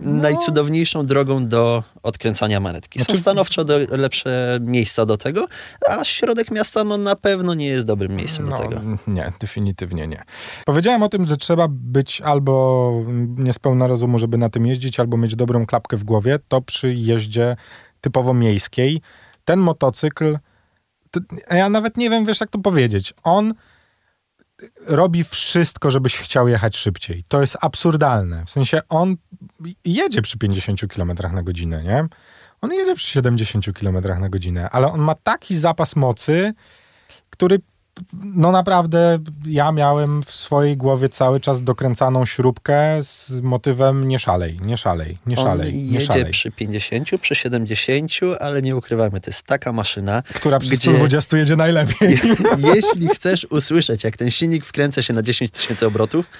no. 0.00 0.22
najcudowniejszą 0.22 1.06
drogą 1.06 1.46
do 1.46 1.82
odkręcania 2.02 2.60
manetki. 2.60 2.98
Są 2.98 3.04
znaczy... 3.04 3.20
stanowczo 3.20 3.64
do, 3.64 3.78
lepsze 3.90 4.58
miejsca 4.60 5.06
do 5.06 5.16
tego, 5.16 5.46
a 5.88 6.04
środek 6.04 6.50
miasta 6.50 6.84
no, 6.84 6.96
na 6.96 7.16
pewno 7.16 7.54
nie 7.54 7.66
jest 7.66 7.84
dobrym 7.84 8.16
miejscem 8.16 8.48
no, 8.48 8.56
do 8.56 8.62
tego. 8.62 8.80
Nie, 9.06 9.32
definitywnie 9.40 10.06
nie. 10.06 10.22
Powiedziałem 10.64 11.02
o 11.02 11.08
tym, 11.08 11.24
że 11.24 11.36
trzeba 11.36 11.66
być 11.70 12.20
albo 12.20 12.92
niespełna 13.36 13.86
rozumu, 13.86 14.18
żeby 14.18 14.38
na 14.38 14.50
tym 14.50 14.66
jeździć, 14.66 15.00
albo 15.00 15.16
mieć 15.16 15.36
dobrą 15.36 15.66
klapkę 15.66 15.96
w 15.96 16.04
głowie. 16.04 16.38
To 16.48 16.60
przy 16.60 16.94
jeździe 16.94 17.56
typowo 18.00 18.34
miejskiej. 18.34 19.00
Ten 19.44 19.60
motocykl, 19.60 20.38
to, 21.10 21.20
ja 21.50 21.70
nawet 21.70 21.96
nie 21.96 22.10
wiem, 22.10 22.24
wiesz 22.24 22.40
jak 22.40 22.50
to 22.50 22.58
powiedzieć. 22.58 23.14
On 23.22 23.54
robi 24.86 25.24
wszystko, 25.24 25.90
żebyś 25.90 26.18
chciał 26.18 26.48
jechać 26.48 26.76
szybciej. 26.76 27.24
To 27.28 27.40
jest 27.40 27.56
absurdalne. 27.60 28.44
W 28.44 28.50
sensie 28.50 28.80
on 28.88 29.16
jedzie 29.84 30.22
przy 30.22 30.38
50 30.38 30.80
km 30.94 31.12
na 31.32 31.42
godzinę, 31.42 31.82
nie? 31.84 32.06
On 32.60 32.72
jedzie 32.72 32.94
przy 32.94 33.10
70 33.10 33.66
km 33.80 34.20
na 34.20 34.28
godzinę, 34.28 34.70
ale 34.70 34.92
on 34.92 35.00
ma 35.00 35.14
taki 35.14 35.56
zapas 35.56 35.96
mocy, 35.96 36.54
który 37.30 37.58
no 38.12 38.52
naprawdę 38.52 39.18
ja 39.46 39.72
miałem 39.72 40.22
w 40.22 40.32
swojej 40.32 40.76
głowie 40.76 41.08
cały 41.08 41.40
czas 41.40 41.62
dokręcaną 41.62 42.26
śrubkę 42.26 43.02
z 43.02 43.30
motywem 43.42 44.08
nie 44.08 44.18
szalej, 44.18 44.58
nie 44.62 44.76
szalej, 44.76 45.18
nie 45.26 45.36
szalej. 45.36 45.68
On 45.68 45.74
jedzie 45.74 46.06
szalej. 46.06 46.30
przy 46.30 46.50
50, 46.50 47.08
przy 47.20 47.34
70, 47.34 48.12
ale 48.40 48.62
nie 48.62 48.76
ukrywamy, 48.76 49.20
to 49.20 49.30
jest 49.30 49.42
taka 49.42 49.72
maszyna, 49.72 50.22
która 50.34 50.58
przy 50.58 50.70
gdzie, 50.70 50.90
120 50.90 51.36
jedzie 51.36 51.56
najlepiej. 51.56 52.20
jeśli 52.74 53.08
chcesz 53.08 53.46
usłyszeć, 53.50 54.04
jak 54.04 54.16
ten 54.16 54.30
silnik 54.30 54.64
wkręca 54.64 55.02
się 55.02 55.12
na 55.12 55.22
10 55.22 55.50
tysięcy 55.50 55.86
obrotów, 55.86 56.30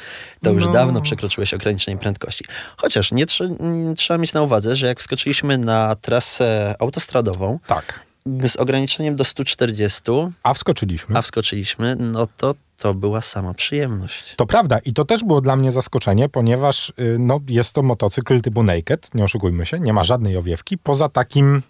to 0.43 0.53
już 0.53 0.67
no. 0.67 0.73
dawno 0.73 1.01
przekroczyłeś 1.01 1.55
ograniczenie 1.55 1.97
prędkości. 1.97 2.45
Chociaż 2.77 3.13
nie 3.13 3.27
tr 3.27 3.49
trzeba 3.97 4.19
mieć 4.19 4.33
na 4.33 4.43
uwadze, 4.43 4.77
że 4.77 4.87
jak 4.87 5.01
wskoczyliśmy 5.01 5.59
na 5.59 5.97
trasę 5.97 6.75
autostradową, 6.79 7.59
tak 7.67 8.06
z 8.49 8.57
ograniczeniem 8.57 9.17
do 9.17 9.25
140. 9.25 10.03
A 10.43 10.55
wskoczyliśmy. 10.55 11.19
A 11.19 11.23
wskoczyliśmy, 11.23 11.97
no 11.97 12.29
to 12.37 12.55
to 12.77 12.95
była 12.95 13.21
sama 13.21 13.55
przyjemność. 13.55 14.35
To 14.37 14.47
prawda 14.47 14.79
i 14.79 14.93
to 14.93 15.05
też 15.05 15.25
było 15.25 15.41
dla 15.41 15.57
mnie 15.57 15.73
zaskoczenie, 15.73 16.29
ponieważ 16.29 16.93
y, 17.01 17.17
no, 17.19 17.41
jest 17.49 17.75
to 17.75 17.83
motocykl 17.83 18.41
typu 18.41 18.63
naked, 18.63 19.15
nie 19.15 19.25
oszukujmy 19.25 19.67
się, 19.67 19.81
nie 19.81 19.93
ma 19.93 20.05
żadnej 20.05 20.37
owiewki, 20.37 20.79
poza 20.79 21.09
takim 21.09 21.63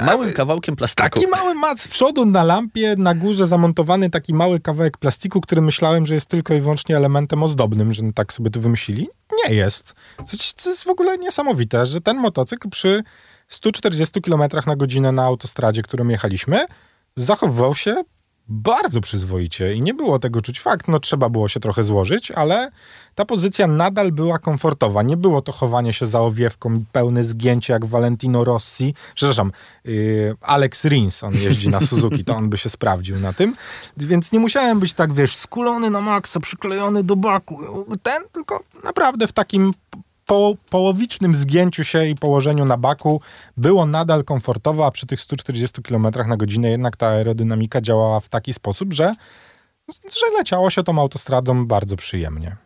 Małym 0.00 0.32
kawałkiem 0.32 0.76
plastiku. 0.76 1.08
Taki 1.08 1.26
mały 1.26 1.54
mat 1.54 1.80
z 1.80 1.88
przodu 1.88 2.26
na 2.26 2.42
lampie, 2.42 2.94
na 2.98 3.14
górze 3.14 3.46
zamontowany 3.46 4.10
taki 4.10 4.34
mały 4.34 4.60
kawałek 4.60 4.98
plastiku, 4.98 5.40
który 5.40 5.62
myślałem, 5.62 6.06
że 6.06 6.14
jest 6.14 6.26
tylko 6.26 6.54
i 6.54 6.60
wyłącznie 6.60 6.96
elementem 6.96 7.42
ozdobnym, 7.42 7.92
że 7.92 8.02
tak 8.14 8.32
sobie 8.32 8.50
to 8.50 8.60
wymyślili. 8.60 9.08
Nie 9.46 9.54
jest. 9.54 9.94
To 10.62 10.70
jest 10.70 10.84
w 10.84 10.88
ogóle 10.88 11.18
niesamowite, 11.18 11.86
że 11.86 12.00
ten 12.00 12.16
motocykl 12.16 12.68
przy 12.68 13.02
140 13.48 14.22
km 14.22 14.42
na 14.66 14.76
godzinę 14.76 15.12
na 15.12 15.24
autostradzie, 15.24 15.82
którą 15.82 16.08
jechaliśmy, 16.08 16.66
zachowywał 17.16 17.74
się 17.74 18.04
bardzo 18.48 19.00
przyzwoicie 19.00 19.74
i 19.74 19.82
nie 19.82 19.94
było 19.94 20.18
tego 20.18 20.40
czuć. 20.40 20.60
Fakt, 20.60 20.88
no 20.88 20.98
trzeba 20.98 21.28
było 21.28 21.48
się 21.48 21.60
trochę 21.60 21.84
złożyć, 21.84 22.30
ale 22.30 22.70
ta 23.14 23.24
pozycja 23.24 23.66
nadal 23.66 24.12
była 24.12 24.38
komfortowa. 24.38 25.02
Nie 25.02 25.16
było 25.16 25.42
to 25.42 25.52
chowanie 25.52 25.92
się 25.92 26.06
za 26.06 26.20
owiewką, 26.20 26.84
pełne 26.92 27.24
zgięcie 27.24 27.72
jak 27.72 27.84
Valentino 27.84 28.44
Rossi. 28.44 28.94
Przepraszam, 29.14 29.52
yy, 29.84 30.36
Alex 30.40 30.84
Rins, 30.84 31.24
on 31.24 31.34
jeździ 31.34 31.68
na 31.68 31.80
Suzuki, 31.80 32.24
to 32.24 32.36
on 32.36 32.50
by 32.50 32.58
się 32.58 32.70
sprawdził 32.70 33.20
na 33.20 33.32
tym. 33.32 33.54
Więc 33.96 34.32
nie 34.32 34.38
musiałem 34.38 34.80
być 34.80 34.94
tak, 34.94 35.12
wiesz, 35.12 35.36
skulony 35.36 35.90
na 35.90 36.00
maksa, 36.00 36.40
przyklejony 36.40 37.04
do 37.04 37.16
baku. 37.16 37.58
Ten 38.02 38.22
tylko 38.32 38.60
naprawdę 38.84 39.26
w 39.26 39.32
takim 39.32 39.72
po 40.26 40.54
połowicznym 40.70 41.34
zgięciu 41.34 41.84
się 41.84 42.06
i 42.06 42.14
położeniu 42.14 42.64
na 42.64 42.76
baku 42.76 43.20
było 43.56 43.86
nadal 43.86 44.24
komfortowo, 44.24 44.86
a 44.86 44.90
przy 44.90 45.06
tych 45.06 45.20
140 45.20 45.82
km 45.82 46.06
na 46.26 46.36
godzinę 46.36 46.70
jednak 46.70 46.96
ta 46.96 47.08
aerodynamika 47.08 47.80
działała 47.80 48.20
w 48.20 48.28
taki 48.28 48.52
sposób, 48.52 48.92
że, 48.92 49.12
że 49.88 50.38
leciało 50.38 50.70
się 50.70 50.82
tą 50.82 51.00
autostradą 51.00 51.66
bardzo 51.66 51.96
przyjemnie. 51.96 52.56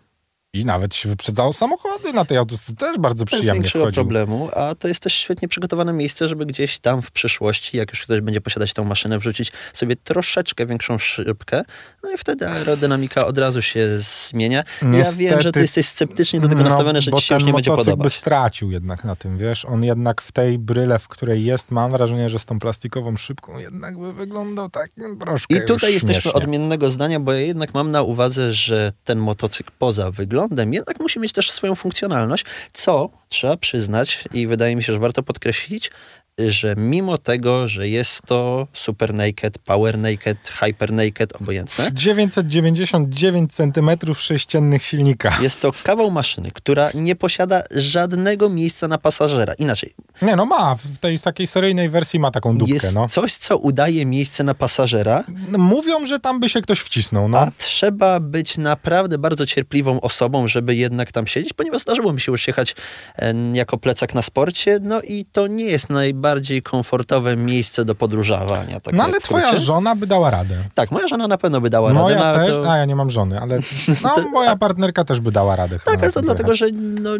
I 0.52 0.64
nawet 0.64 0.94
się 0.94 1.08
wyprzedzało 1.08 1.52
samochody 1.52 2.12
na 2.12 2.24
tej 2.24 2.38
autostradzie, 2.38 2.78
też 2.78 2.98
bardzo 2.98 3.24
przyjemnie 3.24 3.52
Bez 3.52 3.56
większego 3.56 3.84
wchodził. 3.84 4.02
problemu, 4.02 4.48
a 4.56 4.74
to 4.74 4.88
jest 4.88 5.00
też 5.00 5.14
świetnie 5.14 5.48
przygotowane 5.48 5.92
miejsce, 5.92 6.28
żeby 6.28 6.46
gdzieś 6.46 6.78
tam 6.78 7.02
w 7.02 7.10
przyszłości, 7.10 7.76
jak 7.76 7.90
już 7.90 8.02
ktoś 8.02 8.20
będzie 8.20 8.40
posiadać 8.40 8.72
tą 8.72 8.84
maszynę, 8.84 9.18
wrzucić 9.18 9.52
sobie 9.74 9.96
troszeczkę 9.96 10.66
większą 10.66 10.98
szybkę, 10.98 11.62
no 12.02 12.12
i 12.12 12.18
wtedy 12.18 12.48
aerodynamika 12.48 13.26
od 13.26 13.38
razu 13.38 13.62
się 13.62 13.86
zmienia. 13.98 14.62
Niestety, 14.82 15.22
ja 15.22 15.30
wiem, 15.30 15.40
że 15.40 15.52
ty 15.52 15.60
jesteś 15.60 15.86
sceptycznie 15.86 16.40
do 16.40 16.48
tego 16.48 16.60
no, 16.62 16.68
nastawiony, 16.68 17.00
że 17.00 17.12
ci 17.12 17.22
się 17.22 17.34
już 17.34 17.44
nie 17.44 17.52
będzie 17.52 17.70
motocykl 17.70 17.90
by 17.90 17.96
podobać. 17.96 18.14
stracił 18.14 18.70
jednak 18.70 19.04
na 19.04 19.16
tym, 19.16 19.38
wiesz, 19.38 19.64
on 19.64 19.84
jednak 19.84 20.22
w 20.22 20.32
tej 20.32 20.58
bryle, 20.58 20.98
w 20.98 21.08
której 21.08 21.44
jest, 21.44 21.70
mam 21.70 21.90
wrażenie, 21.90 22.28
że 22.28 22.38
z 22.38 22.44
tą 22.46 22.58
plastikową 22.58 23.16
szybką 23.16 23.58
jednak 23.58 23.98
by 23.98 24.12
wyglądał 24.12 24.70
tak 24.70 24.90
troszkę 25.20 25.56
I 25.56 25.64
tutaj 25.64 25.92
jesteśmy 25.92 26.22
śmiesznie. 26.22 26.32
odmiennego 26.32 26.90
zdania, 26.90 27.20
bo 27.20 27.32
ja 27.32 27.40
jednak 27.40 27.74
mam 27.74 27.90
na 27.90 28.02
uwadze, 28.02 28.52
że 28.52 28.92
ten 29.04 29.18
motocykl 29.18 29.70
poza 29.78 30.10
wyglądem 30.10 30.37
jednak 30.70 31.00
musi 31.00 31.20
mieć 31.20 31.32
też 31.32 31.52
swoją 31.52 31.74
funkcjonalność, 31.74 32.44
co 32.72 33.10
trzeba 33.28 33.56
przyznać 33.56 34.24
i 34.32 34.46
wydaje 34.46 34.76
mi 34.76 34.82
się, 34.82 34.92
że 34.92 34.98
warto 34.98 35.22
podkreślić, 35.22 35.90
że 36.38 36.74
mimo 36.76 37.18
tego, 37.18 37.68
że 37.68 37.88
jest 37.88 38.22
to 38.22 38.66
Super 38.72 39.14
Naked, 39.14 39.58
Power 39.58 39.98
Naked, 39.98 40.38
Hyper 40.48 40.92
Naked, 40.92 41.36
obojętne, 41.40 41.90
999 41.92 43.54
cm 43.54 43.90
sześciennych 44.14 44.84
silnika. 44.84 45.38
jest 45.42 45.60
to 45.60 45.72
kawał 45.82 46.10
maszyny, 46.10 46.50
która 46.54 46.90
nie 46.94 47.16
posiada 47.16 47.62
żadnego 47.70 48.50
miejsca 48.50 48.88
na 48.88 48.98
pasażera. 48.98 49.54
Inaczej, 49.54 49.94
Nie 50.22 50.36
no 50.36 50.46
ma, 50.46 50.74
w 50.74 50.98
tej 50.98 51.18
takiej 51.18 51.46
seryjnej 51.46 51.90
wersji 51.90 52.20
ma 52.20 52.30
taką 52.30 52.54
dupkę, 52.54 52.74
jest 52.74 52.94
no. 52.94 53.08
coś, 53.08 53.34
co 53.34 53.58
udaje 53.58 54.06
miejsce 54.06 54.44
na 54.44 54.54
pasażera, 54.54 55.24
No, 55.48 55.58
Mówią, 55.58 56.06
że 56.06 56.20
tam 56.20 56.40
by 56.40 56.48
się 56.48 56.62
ktoś 56.62 56.80
wcisnął, 56.80 57.28
no. 57.28 57.38
A 57.38 57.50
trzeba 57.58 58.20
być 58.20 58.58
naprawdę 58.58 59.18
bardzo 59.18 59.46
cierpliwą 59.46 60.00
osobą, 60.00 60.48
żeby 60.48 60.74
jednak 60.74 61.12
tam 61.12 61.26
siedzieć, 61.26 61.52
ponieważ 61.52 61.82
zdarzyło 61.82 62.12
mi 62.12 62.20
się 62.20 62.32
już 62.32 62.46
jechać 62.46 62.76
e, 63.18 63.34
jako 63.52 63.78
plecak 63.78 64.14
na 64.14 64.22
sporcie, 64.22 64.78
no 64.82 65.00
i 65.00 65.24
to 65.24 65.46
nie 65.46 65.64
jest 65.64 65.90
najbardziej 65.90 66.62
komfortowe 66.62 67.36
miejsce 67.36 67.84
do 67.84 67.94
podróżowania. 67.94 68.80
Tak 68.80 68.94
No 68.94 69.04
ale 69.04 69.20
twoja 69.20 69.58
żona 69.58 69.96
by 69.96 70.06
dała 70.06 70.30
radę. 70.30 70.56
Tak, 70.74 70.90
moja 70.90 71.08
żona 71.08 71.28
na 71.28 71.38
pewno 71.38 71.60
by 71.60 71.70
dała 71.70 71.88
radę, 71.88 71.98
no, 71.98 72.04
Moja 72.04 72.24
ale 72.24 72.46
też, 72.46 72.56
to... 72.56 72.72
a 72.72 72.76
ja 72.76 72.84
nie 72.84 72.96
mam 72.96 73.10
żony, 73.10 73.40
ale 73.40 73.58
no, 74.02 74.28
moja 74.32 74.56
partnerka 74.56 75.04
też 75.04 75.20
by 75.20 75.32
dała 75.32 75.56
radę. 75.56 75.78
Tak, 75.84 76.02
ale 76.02 76.12
to 76.12 76.20
dlatego, 76.20 76.54
że 76.54 76.66
no, 76.72 77.10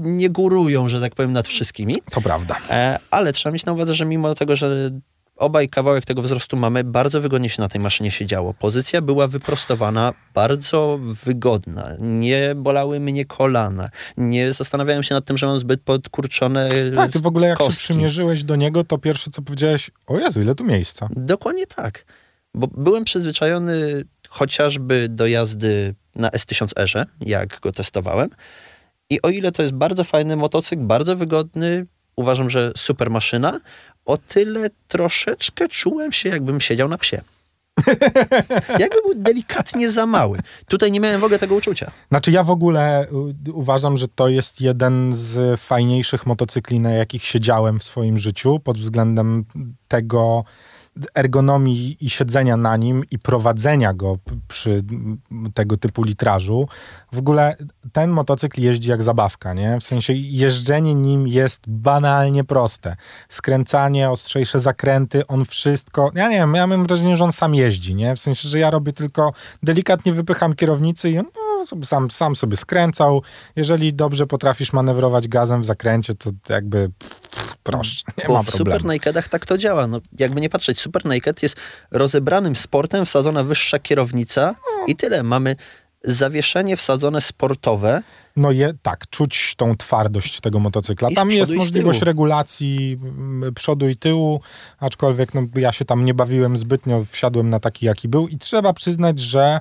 nie 0.00 0.30
górują, 0.30 0.88
że 0.88 1.00
tak 1.00 1.14
powiem, 1.14 1.32
nad 1.32 1.48
wszystkimi. 1.48 1.96
To 2.10 2.20
prawda. 2.20 2.56
E, 2.70 2.98
ale 3.10 3.32
trzeba 3.32 3.52
mieć 3.52 3.64
na 3.64 3.72
uwadze, 3.72 3.94
że 3.94 4.04
mimo 4.04 4.34
tego, 4.34 4.56
że 4.56 4.90
obaj 5.36 5.68
kawałek 5.68 6.04
tego 6.04 6.22
wzrostu 6.22 6.56
mamy, 6.56 6.84
bardzo 6.84 7.20
wygodnie 7.20 7.48
się 7.48 7.62
na 7.62 7.68
tej 7.68 7.80
maszynie 7.80 8.10
siedziało. 8.10 8.54
Pozycja 8.54 9.02
była 9.02 9.28
wyprostowana, 9.28 10.12
bardzo 10.34 10.98
wygodna. 11.24 11.88
Nie 12.00 12.52
bolały 12.56 13.00
mnie 13.00 13.24
kolana. 13.24 13.88
Nie 14.16 14.52
zastanawiałem 14.52 15.02
się 15.02 15.14
nad 15.14 15.24
tym, 15.24 15.38
że 15.38 15.46
mam 15.46 15.58
zbyt 15.58 15.80
podkurczone 15.82 16.68
Tak, 16.94 17.12
ty 17.12 17.20
w 17.20 17.26
ogóle 17.26 17.48
jak 17.48 17.58
kostki. 17.58 17.74
się 17.86 17.94
przymierzyłeś 17.94 18.44
do 18.44 18.56
niego, 18.56 18.84
to 18.84 18.98
pierwsze 18.98 19.30
co 19.30 19.42
powiedziałeś, 19.42 19.90
o 20.06 20.18
Jezu, 20.18 20.42
ile 20.42 20.54
tu 20.54 20.64
miejsca. 20.64 21.08
Dokładnie 21.16 21.66
tak. 21.66 22.04
Bo 22.54 22.66
byłem 22.66 23.04
przyzwyczajony 23.04 24.04
chociażby 24.28 25.08
do 25.08 25.26
jazdy 25.26 25.94
na 26.16 26.28
S1000R, 26.28 27.04
jak 27.20 27.60
go 27.60 27.72
testowałem. 27.72 28.30
I 29.10 29.22
o 29.22 29.28
ile 29.28 29.52
to 29.52 29.62
jest 29.62 29.74
bardzo 29.74 30.04
fajny 30.04 30.36
motocykl, 30.36 30.82
bardzo 30.82 31.16
wygodny, 31.16 31.86
uważam, 32.16 32.50
że 32.50 32.72
super 32.76 33.10
maszyna, 33.10 33.60
o 34.04 34.16
tyle 34.16 34.68
troszeczkę 34.88 35.68
czułem 35.68 36.12
się, 36.12 36.28
jakbym 36.28 36.60
siedział 36.60 36.88
na 36.88 36.98
psie. 36.98 37.20
Jakby 38.78 39.02
był 39.02 39.14
delikatnie 39.16 39.90
za 39.90 40.06
mały. 40.06 40.38
Tutaj 40.66 40.92
nie 40.92 41.00
miałem 41.00 41.20
w 41.20 41.24
ogóle 41.24 41.38
tego 41.38 41.54
uczucia. 41.54 41.90
Znaczy 42.08 42.30
ja 42.30 42.44
w 42.44 42.50
ogóle 42.50 43.06
uważam, 43.52 43.96
że 43.96 44.08
to 44.08 44.28
jest 44.28 44.60
jeden 44.60 45.10
z 45.14 45.60
fajniejszych 45.60 46.26
motocykli, 46.26 46.80
na 46.80 46.90
jakich 46.90 47.24
siedziałem 47.24 47.78
w 47.78 47.84
swoim 47.84 48.18
życiu, 48.18 48.60
pod 48.64 48.78
względem 48.78 49.44
tego 49.88 50.44
ergonomii 51.14 51.96
i 52.00 52.10
siedzenia 52.10 52.56
na 52.56 52.76
nim 52.76 53.04
i 53.10 53.18
prowadzenia 53.18 53.94
go 53.94 54.16
przy 54.48 54.82
tego 55.54 55.76
typu 55.76 56.02
litrażu. 56.02 56.68
W 57.12 57.18
ogóle 57.18 57.56
ten 57.92 58.10
motocykl 58.10 58.60
jeździ 58.60 58.90
jak 58.90 59.02
zabawka, 59.02 59.54
nie? 59.54 59.80
W 59.80 59.84
sensie 59.84 60.12
jeżdżenie 60.12 60.94
nim 60.94 61.28
jest 61.28 61.62
banalnie 61.68 62.44
proste. 62.44 62.96
Skręcanie, 63.28 64.10
ostrzejsze 64.10 64.60
zakręty, 64.60 65.26
on 65.26 65.44
wszystko... 65.44 66.10
Ja 66.14 66.28
nie 66.28 66.36
wiem, 66.36 66.54
ja 66.54 66.66
mam 66.66 66.86
wrażenie, 66.86 67.16
że 67.16 67.24
on 67.24 67.32
sam 67.32 67.54
jeździ, 67.54 67.94
nie? 67.94 68.16
W 68.16 68.20
sensie, 68.20 68.48
że 68.48 68.58
ja 68.58 68.70
robię 68.70 68.92
tylko 68.92 69.32
delikatnie 69.62 70.12
wypycham 70.12 70.54
kierownicy 70.54 71.10
i 71.10 71.18
on 71.18 71.26
no, 71.70 71.86
sam, 71.86 72.10
sam 72.10 72.36
sobie 72.36 72.56
skręcał. 72.56 73.22
Jeżeli 73.56 73.94
dobrze 73.94 74.26
potrafisz 74.26 74.72
manewrować 74.72 75.28
gazem 75.28 75.62
w 75.62 75.64
zakręcie, 75.64 76.14
to 76.14 76.30
jakby 76.48 76.90
pff, 76.98 77.49
proszę, 77.62 78.02
nie 78.18 78.24
Bo 78.26 78.34
ma 78.34 78.42
w 78.42 78.46
problemu. 78.46 78.78
Super 78.78 78.84
Nakedach 78.84 79.28
tak 79.28 79.46
to 79.46 79.58
działa. 79.58 79.86
No, 79.86 80.00
jakby 80.18 80.40
nie 80.40 80.50
patrzeć, 80.50 80.80
Super 80.80 81.04
Naked 81.04 81.42
jest 81.42 81.56
rozebranym 81.90 82.56
sportem, 82.56 83.04
wsadzona 83.04 83.44
wyższa 83.44 83.78
kierownica 83.78 84.54
i 84.86 84.96
tyle. 84.96 85.22
Mamy 85.22 85.56
zawieszenie 86.04 86.76
wsadzone 86.76 87.20
sportowe, 87.20 88.02
No 88.36 88.50
je, 88.50 88.72
tak, 88.82 89.08
czuć 89.10 89.54
tą 89.56 89.76
twardość 89.76 90.40
tego 90.40 90.58
motocykla. 90.58 91.08
Tam 91.14 91.30
jest 91.30 91.52
możliwość 91.52 92.02
regulacji 92.02 92.96
mm, 93.02 93.54
przodu 93.54 93.88
i 93.88 93.96
tyłu, 93.96 94.40
aczkolwiek 94.78 95.34
no, 95.34 95.42
ja 95.54 95.72
się 95.72 95.84
tam 95.84 96.04
nie 96.04 96.14
bawiłem 96.14 96.56
zbytnio, 96.56 97.04
wsiadłem 97.10 97.50
na 97.50 97.60
taki, 97.60 97.86
jaki 97.86 98.08
był 98.08 98.28
i 98.28 98.38
trzeba 98.38 98.72
przyznać, 98.72 99.18
że 99.18 99.60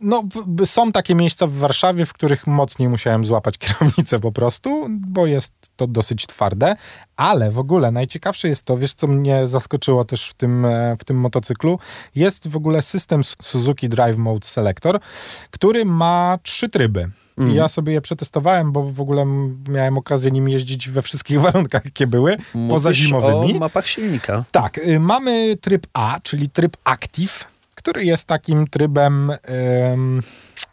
no, 0.00 0.22
są 0.64 0.92
takie 0.92 1.14
miejsca 1.14 1.46
w 1.46 1.52
Warszawie, 1.52 2.06
w 2.06 2.12
których 2.12 2.46
mocniej 2.46 2.88
musiałem 2.88 3.24
złapać 3.26 3.58
kierownicę 3.68 4.18
po 4.18 4.32
prostu, 4.32 4.86
bo 4.90 5.26
jest 5.26 5.54
to 5.76 5.86
dosyć 5.86 6.26
twarde, 6.26 6.76
ale 7.16 7.50
w 7.50 7.58
ogóle 7.58 7.90
najciekawsze 7.90 8.48
jest 8.48 8.62
to, 8.62 8.76
wiesz 8.76 8.94
co 8.94 9.06
mnie 9.06 9.46
zaskoczyło 9.46 10.04
też 10.04 10.28
w 10.28 10.34
tym, 10.34 10.64
e, 10.64 10.96
w 11.00 11.04
tym 11.04 11.16
motocyklu, 11.16 11.78
jest 12.14 12.48
w 12.48 12.56
ogóle 12.56 12.82
system 12.82 13.24
Suzuki 13.24 13.88
Drive 13.88 14.16
Mode 14.16 14.46
Selector, 14.46 15.00
który 15.50 15.84
ma 15.84 16.38
trzy 16.42 16.68
tryby. 16.68 17.10
I 17.38 17.54
ja 17.54 17.68
sobie 17.68 17.92
je 17.92 18.00
przetestowałem, 18.00 18.72
bo 18.72 18.82
w 18.82 19.00
ogóle 19.00 19.26
miałem 19.68 19.98
okazję 19.98 20.30
nim 20.30 20.48
jeździć 20.48 20.88
we 20.88 21.02
wszystkich 21.02 21.40
warunkach, 21.50 21.84
jakie 21.84 22.06
były, 22.06 22.36
poza 22.68 22.88
Mówisz 22.88 23.04
zimowymi. 23.04 23.56
o 23.56 23.58
mapach 23.58 23.86
silnika. 23.86 24.44
Tak, 24.52 24.78
y, 24.78 25.00
mamy 25.00 25.56
tryb 25.60 25.86
A, 25.92 26.20
czyli 26.22 26.50
tryb 26.50 26.76
Active, 26.84 27.44
który 27.78 28.04
jest 28.04 28.26
takim 28.26 28.66
trybem 28.66 29.32
ym, 29.92 30.22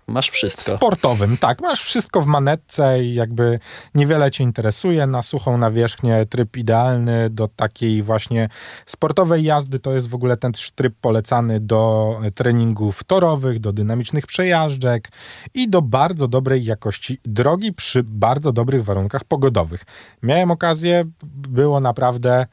Masz 0.08 0.30
wszystko. 0.30 0.78
sportowym. 0.78 1.38
Tak, 1.38 1.62
masz 1.62 1.84
wszystko 1.84 2.22
w 2.22 2.26
manetce 2.26 3.04
i 3.04 3.14
jakby 3.14 3.60
niewiele 3.96 4.32
cię 4.32 4.44
interesuje. 4.44 5.08
Na 5.08 5.22
suchą 5.22 5.58
nawierzchnię 5.58 6.26
tryb 6.26 6.58
idealny 6.58 7.30
do 7.30 7.48
takiej 7.48 8.02
właśnie 8.02 8.50
sportowej 8.86 9.44
jazdy. 9.44 9.80
To 9.80 9.94
jest 9.94 10.10
w 10.10 10.16
ogóle 10.16 10.38
ten 10.38 10.52
tryb 10.76 10.96
polecany 11.02 11.60
do 11.60 12.20
treningów 12.36 13.04
torowych, 13.04 13.60
do 13.60 13.74
dynamicznych 13.74 14.26
przejażdżek 14.26 15.10
i 15.54 15.70
do 15.70 15.82
bardzo 15.82 16.28
dobrej 16.28 16.66
jakości 16.66 17.20
drogi 17.26 17.74
przy 17.74 18.04
bardzo 18.04 18.52
dobrych 18.52 18.84
warunkach 18.84 19.24
pogodowych. 19.24 19.84
Miałem 20.24 20.52
okazję, 20.52 21.04
było 21.24 21.80
naprawdę 21.80 22.46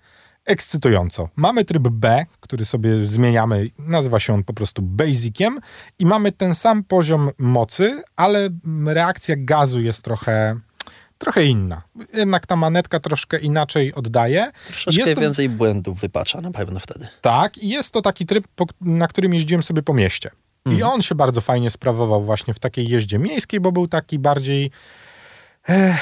ekscytująco. 0.47 1.29
Mamy 1.37 1.65
tryb 1.65 1.89
B, 1.89 2.27
który 2.41 2.65
sobie 2.65 3.05
zmieniamy, 3.07 3.69
nazywa 3.79 4.19
się 4.21 4.35
on 4.35 4.45
po 4.45 4.53
prostu 4.53 4.83
Basiciem 4.83 5.59
i 5.99 6.07
mamy 6.07 6.33
ten 6.33 6.55
sam 6.55 6.85
poziom 6.85 7.31
mocy, 7.39 8.03
ale 8.17 8.49
reakcja 8.87 9.35
gazu 9.39 9.81
jest 9.81 10.03
trochę 10.03 10.57
trochę 11.19 11.45
inna. 11.45 11.83
Jednak 12.15 12.47
ta 12.47 12.57
manetka 12.57 13.01
troszkę 13.01 13.39
inaczej 13.39 13.95
oddaje. 13.95 14.51
Troszeczkę 14.67 15.01
Jest 15.01 15.15
to- 15.15 15.21
więcej 15.21 15.49
błędów 15.49 16.01
wypacza 16.01 16.41
na 16.41 16.51
pewno 16.51 16.81
wtedy. 16.81 17.09
Tak, 17.21 17.59
i 17.59 17.69
jest 17.69 17.93
to 17.95 18.03
taki 18.03 18.27
tryb, 18.27 18.47
na 18.81 19.09
którym 19.09 19.35
jeździłem 19.35 19.63
sobie 19.63 19.83
po 19.83 19.95
mieście. 19.95 20.31
I 20.67 20.83
on 20.83 21.03
się 21.03 21.15
bardzo 21.15 21.41
fajnie 21.41 21.71
sprawował 21.71 22.23
właśnie 22.23 22.55
w 22.55 22.59
takiej 22.59 22.89
jeździe 22.89 23.19
miejskiej, 23.19 23.61
bo 23.61 23.73
był 23.73 23.89
taki 23.89 24.19
bardziej. 24.19 24.71
Ech, 25.69 26.01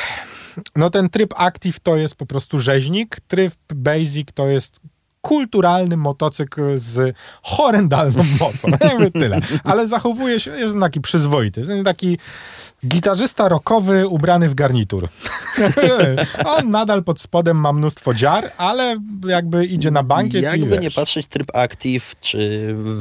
no 0.77 0.91
ten 0.91 1.09
tryb 1.09 1.35
Active 1.37 1.81
to 1.81 1.97
jest 1.97 2.15
po 2.15 2.27
prostu 2.27 2.59
rzeźnik, 2.59 3.21
tryb 3.21 3.55
Basic 3.75 4.29
to 4.35 4.49
jest 4.49 4.81
kulturalny 5.21 5.97
motocykl 5.97 6.79
z 6.79 7.17
horrendalną 7.43 8.25
mocą. 8.41 8.69
Jakby 8.91 9.11
tyle. 9.11 9.41
Ale 9.65 9.87
zachowuje 9.87 10.41
się, 10.41 10.51
jest 10.51 10.81
taki 10.81 11.01
przyzwoity. 11.01 11.61
Jest 11.61 11.85
taki 11.85 12.19
gitarzysta 12.87 13.49
rockowy 13.49 14.09
ubrany 14.09 14.49
w 14.49 14.55
garnitur. 14.55 15.09
On 16.57 16.71
nadal 16.71 17.05
pod 17.05 17.21
spodem 17.21 17.57
ma 17.57 17.73
mnóstwo 17.73 18.15
dziar, 18.15 18.51
ale 18.57 18.97
jakby 19.27 19.67
idzie 19.67 19.91
na 19.91 20.03
bankiet 20.03 20.43
Jakby 20.43 20.79
nie 20.79 20.91
patrzeć, 20.91 21.27
tryb 21.27 21.57
Active, 21.57 22.15
czy 22.21 22.39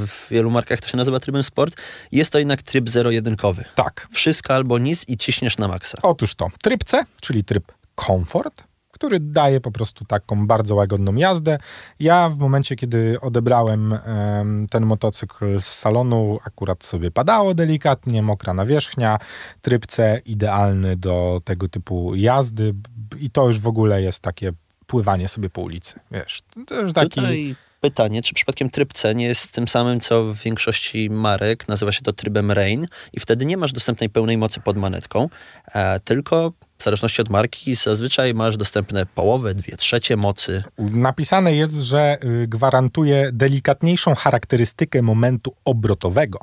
w 0.08 0.28
wielu 0.32 0.52
markach 0.52 0.82
to 0.82 0.88
się 0.88 0.98
nazywa 0.98 1.20
trybem 1.20 1.44
Sport, 1.44 1.76
jest 2.12 2.32
to 2.32 2.40
jednak 2.40 2.62
tryb 2.62 2.90
zero-jedynkowy. 2.90 3.66
Tak. 3.76 4.08
Wszystko 4.12 4.56
albo 4.56 4.78
nic 4.78 5.06
i 5.08 5.18
ciśniesz 5.18 5.58
na 5.58 5.68
maksa. 5.68 5.98
Otóż 6.02 6.36
to, 6.36 6.48
tryb 6.62 6.84
C, 6.84 7.06
czyli 7.22 7.44
tryb 7.44 7.72
Comfort, 7.96 8.69
który 9.00 9.20
daje 9.20 9.62
po 9.62 9.72
prostu 9.72 10.06
taką 10.06 10.48
bardzo 10.48 10.76
łagodną 10.76 11.16
jazdę. 11.16 11.58
Ja 12.00 12.30
w 12.30 12.38
momencie, 12.38 12.76
kiedy 12.76 13.18
odebrałem 13.22 13.94
em, 13.94 14.68
ten 14.70 14.86
motocykl 14.86 15.62
z 15.62 15.66
salonu, 15.66 16.40
akurat 16.46 16.84
sobie 16.84 17.12
padało 17.12 17.54
delikatnie, 17.54 18.22
mokra 18.22 18.54
nawierzchnia. 18.54 19.20
Tryb 19.62 19.88
C 19.88 20.22
idealny 20.26 20.96
do 20.96 21.42
tego 21.44 21.70
typu 21.70 22.16
jazdy 22.16 22.74
i 23.20 23.30
to 23.30 23.48
już 23.48 23.60
w 23.60 23.68
ogóle 23.68 24.02
jest 24.02 24.20
takie 24.20 24.52
pływanie 24.88 25.28
sobie 25.28 25.50
po 25.50 25.62
ulicy, 25.62 26.00
wiesz. 26.12 26.42
To 26.68 26.82
już 26.82 26.94
taki... 26.94 27.10
Tutaj 27.10 27.56
pytanie, 27.82 28.22
czy 28.22 28.34
przypadkiem 28.34 28.70
tryb 28.70 28.94
C 28.94 29.16
nie 29.16 29.26
jest 29.26 29.52
tym 29.52 29.68
samym, 29.68 30.00
co 30.00 30.24
w 30.24 30.38
większości 30.38 31.10
marek, 31.10 31.68
nazywa 31.68 31.92
się 31.92 32.02
to 32.02 32.14
trybem 32.14 32.52
Rain 32.52 32.88
i 33.14 33.20
wtedy 33.20 33.46
nie 33.46 33.58
masz 33.58 33.74
dostępnej 33.74 34.10
pełnej 34.10 34.38
mocy 34.38 34.60
pod 34.60 34.78
manetką, 34.78 35.30
e, 35.74 36.00
tylko 36.00 36.54
w 36.80 36.84
zależności 36.84 37.22
od 37.22 37.30
marki 37.30 37.76
zazwyczaj 37.76 38.34
masz 38.34 38.58
dostępne 38.58 39.06
połowę, 39.06 39.54
dwie 39.54 39.78
trzecie 39.78 40.18
mocy. 40.18 40.64
Napisane 40.78 41.56
jest, 41.56 41.82
że 41.82 42.18
y, 42.24 42.48
gwarantuje 42.48 43.30
delikatniejszą 43.34 44.16
charakterystykę 44.16 45.02
momentu 45.02 45.54
obrotowego. 45.66 46.40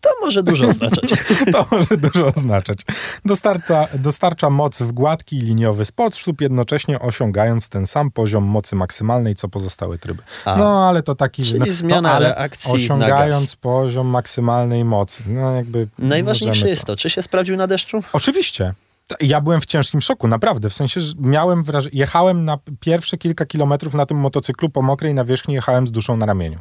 To 0.00 0.10
może 0.20 0.42
dużo 0.42 0.68
oznaczać. 0.74 1.10
To 1.52 1.66
może 1.70 1.96
dużo 1.96 2.26
oznaczać. 2.26 2.80
Dostarcza, 3.24 3.88
dostarcza 3.94 4.50
moc 4.50 4.82
w 4.82 4.92
gładki 4.92 5.36
i 5.36 5.40
liniowy 5.40 5.84
sposób, 5.84 6.40
jednocześnie 6.40 7.00
osiągając 7.00 7.68
ten 7.68 7.86
sam 7.86 8.10
poziom 8.10 8.44
mocy 8.44 8.76
maksymalnej, 8.76 9.34
co 9.34 9.48
pozostałe 9.48 9.98
tryby. 9.98 10.22
A. 10.44 10.56
no, 10.56 10.88
ale 10.88 11.02
to 11.02 11.14
taki... 11.14 11.42
Czyli 11.42 11.60
no, 11.60 11.66
zmiana 11.68 12.08
no, 12.08 12.14
ale 12.14 12.28
reakcji 12.28 12.72
Osiągając 12.72 13.56
poziom 13.56 14.06
maksymalnej 14.06 14.84
mocy. 14.84 15.22
No, 15.26 15.52
jakby 15.56 15.88
Najważniejsze 15.98 16.68
jest 16.68 16.84
to, 16.84 16.96
czy 16.96 17.10
się 17.10 17.22
sprawdził 17.22 17.56
na 17.56 17.66
deszczu? 17.66 18.02
Oczywiście. 18.12 18.74
Ja 19.20 19.40
byłem 19.40 19.60
w 19.60 19.66
ciężkim 19.66 20.00
szoku, 20.00 20.28
naprawdę. 20.28 20.70
W 20.70 20.74
sensie, 20.74 21.00
że 21.00 21.14
miałem 21.18 21.62
wrażenie, 21.62 21.98
jechałem 21.98 22.44
na 22.44 22.58
pierwsze 22.80 23.18
kilka 23.18 23.46
kilometrów 23.46 23.94
na 23.94 24.06
tym 24.06 24.18
motocyklu 24.18 24.68
po 24.68 24.82
mokrej 24.82 25.14
nawierzchni, 25.14 25.54
jechałem 25.54 25.86
z 25.86 25.90
duszą 25.90 26.16
na 26.16 26.26
ramieniu. 26.26 26.58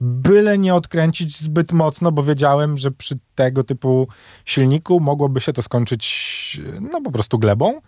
Byle 0.00 0.58
nie 0.58 0.74
odkręcić 0.74 1.40
zbyt 1.40 1.72
mocno, 1.72 2.12
bo 2.12 2.22
wiedziałem, 2.22 2.78
że 2.78 2.90
przy 2.90 3.18
tego 3.34 3.64
typu 3.64 4.08
silniku 4.44 5.00
mogłoby 5.00 5.40
się 5.40 5.52
to 5.52 5.62
skończyć 5.62 6.60
no 6.80 7.00
po 7.00 7.10
prostu 7.10 7.38
glebą. 7.38 7.80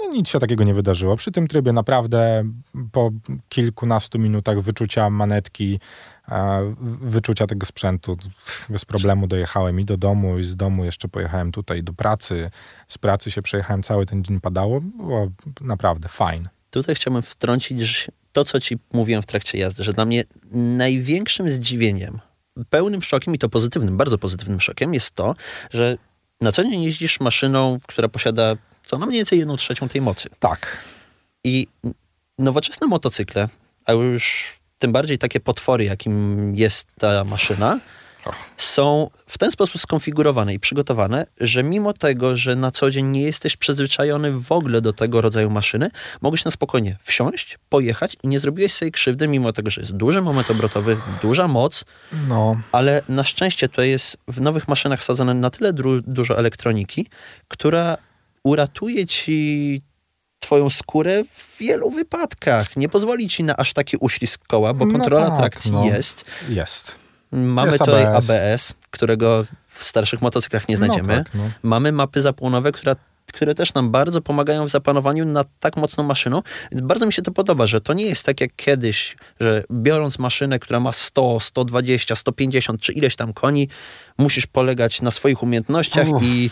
No, 0.00 0.10
nic 0.12 0.28
się 0.28 0.38
takiego 0.38 0.64
nie 0.64 0.74
wydarzyło. 0.74 1.16
Przy 1.16 1.32
tym 1.32 1.48
trybie 1.48 1.72
naprawdę 1.72 2.44
po 2.92 3.10
kilkunastu 3.48 4.18
minutach 4.18 4.60
wyczucia 4.60 5.10
manetki, 5.10 5.80
wyczucia 7.00 7.46
tego 7.46 7.66
sprzętu, 7.66 8.16
bez 8.68 8.84
problemu 8.84 9.26
dojechałem 9.26 9.80
i 9.80 9.84
do 9.84 9.96
domu, 9.96 10.38
i 10.38 10.44
z 10.44 10.56
domu 10.56 10.84
jeszcze 10.84 11.08
pojechałem 11.08 11.52
tutaj 11.52 11.82
do 11.82 11.92
pracy. 11.92 12.50
Z 12.88 12.98
pracy 12.98 13.30
się 13.30 13.42
przejechałem, 13.42 13.82
cały 13.82 14.06
ten 14.06 14.24
dzień 14.24 14.40
padało. 14.40 14.80
Było 14.80 15.28
naprawdę 15.60 16.08
fajne. 16.08 16.48
Tutaj 16.70 16.94
chciałbym 16.94 17.22
wtrącić 17.22 18.10
to, 18.32 18.44
co 18.44 18.60
ci 18.60 18.78
mówiłem 18.92 19.22
w 19.22 19.26
trakcie 19.26 19.58
jazdy, 19.58 19.84
że 19.84 19.92
dla 19.92 20.04
mnie 20.04 20.24
największym 20.52 21.50
zdziwieniem, 21.50 22.18
pełnym 22.70 23.02
szokiem 23.02 23.34
i 23.34 23.38
to 23.38 23.48
pozytywnym, 23.48 23.96
bardzo 23.96 24.18
pozytywnym 24.18 24.60
szokiem 24.60 24.94
jest 24.94 25.10
to, 25.10 25.34
że 25.70 25.98
na 26.40 26.52
co 26.52 26.64
dzień 26.64 26.82
jeździsz 26.82 27.20
maszyną, 27.20 27.78
która 27.86 28.08
posiada 28.08 28.56
co 28.88 28.98
no 28.98 29.06
mniej 29.06 29.18
więcej 29.18 29.38
jedną 29.38 29.56
trzecią 29.56 29.88
tej 29.88 30.00
mocy. 30.00 30.28
Tak. 30.40 30.84
I 31.44 31.66
nowoczesne 32.38 32.86
motocykle, 32.86 33.48
a 33.84 33.92
już 33.92 34.54
tym 34.78 34.92
bardziej 34.92 35.18
takie 35.18 35.40
potwory, 35.40 35.84
jakim 35.84 36.56
jest 36.56 36.88
ta 36.98 37.24
maszyna, 37.24 37.78
są 38.56 39.10
w 39.26 39.38
ten 39.38 39.50
sposób 39.50 39.80
skonfigurowane 39.80 40.54
i 40.54 40.60
przygotowane, 40.60 41.26
że 41.40 41.62
mimo 41.62 41.92
tego, 41.92 42.36
że 42.36 42.56
na 42.56 42.70
co 42.70 42.90
dzień 42.90 43.06
nie 43.06 43.22
jesteś 43.22 43.56
przyzwyczajony 43.56 44.32
w 44.32 44.52
ogóle 44.52 44.80
do 44.80 44.92
tego 44.92 45.20
rodzaju 45.20 45.50
maszyny, 45.50 45.90
mogłeś 46.20 46.44
na 46.44 46.50
spokojnie 46.50 46.96
wsiąść, 47.02 47.58
pojechać 47.68 48.16
i 48.22 48.28
nie 48.28 48.40
zrobiłeś 48.40 48.74
sobie 48.74 48.90
krzywdy, 48.90 49.28
mimo 49.28 49.52
tego, 49.52 49.70
że 49.70 49.80
jest 49.80 49.92
duży 49.92 50.22
moment 50.22 50.50
obrotowy, 50.50 50.96
duża 51.22 51.48
moc, 51.48 51.84
No, 52.28 52.60
ale 52.72 53.02
na 53.08 53.24
szczęście 53.24 53.68
tutaj 53.68 53.88
jest 53.88 54.18
w 54.28 54.40
nowych 54.40 54.68
maszynach 54.68 55.00
wsadzone 55.00 55.34
na 55.34 55.50
tyle 55.50 55.72
dużo 56.06 56.38
elektroniki, 56.38 57.06
która 57.48 57.96
uratuje 58.42 59.06
ci 59.06 59.82
twoją 60.38 60.70
skórę 60.70 61.24
w 61.24 61.56
wielu 61.58 61.90
wypadkach. 61.90 62.76
Nie 62.76 62.88
pozwoli 62.88 63.28
ci 63.28 63.44
na 63.44 63.56
aż 63.56 63.72
taki 63.72 63.96
uślizg 63.96 64.46
koła, 64.46 64.74
bo 64.74 64.86
No 64.86 64.98
kontrola 64.98 65.28
tak, 65.28 65.38
trakcji 65.38 65.72
no. 65.72 65.84
jest. 65.84 66.24
jest. 66.48 66.94
Mamy 67.32 67.72
Jest 67.72 67.78
tutaj 67.84 68.04
ABS. 68.04 68.30
ABS, 68.30 68.74
którego 68.90 69.44
w 69.68 69.84
starszych 69.84 70.22
motocyklach 70.22 70.68
nie 70.68 70.76
znajdziemy. 70.76 71.16
No 71.16 71.24
tak, 71.24 71.34
no. 71.34 71.50
Mamy 71.62 71.92
mapy 71.92 72.22
zapłonowe, 72.22 72.72
która, 72.72 72.96
które 73.32 73.54
też 73.54 73.74
nam 73.74 73.90
bardzo 73.90 74.20
pomagają 74.20 74.64
w 74.66 74.70
zapanowaniu 74.70 75.24
nad 75.24 75.48
tak 75.60 75.76
mocną 75.76 76.04
maszyną. 76.04 76.42
Więc 76.72 76.86
bardzo 76.86 77.06
mi 77.06 77.12
się 77.12 77.22
to 77.22 77.30
podoba, 77.30 77.66
że 77.66 77.80
to 77.80 77.94
nie 77.94 78.06
jest 78.06 78.26
tak 78.26 78.40
jak 78.40 78.56
kiedyś, 78.56 79.16
że 79.40 79.64
biorąc 79.72 80.18
maszynę, 80.18 80.58
która 80.58 80.80
ma 80.80 80.92
100, 80.92 81.40
120, 81.40 82.16
150 82.16 82.80
czy 82.80 82.92
ileś 82.92 83.16
tam 83.16 83.32
koni, 83.32 83.68
musisz 84.18 84.46
polegać 84.46 85.02
na 85.02 85.10
swoich 85.10 85.42
umiejętnościach 85.42 86.06
i 86.22 86.50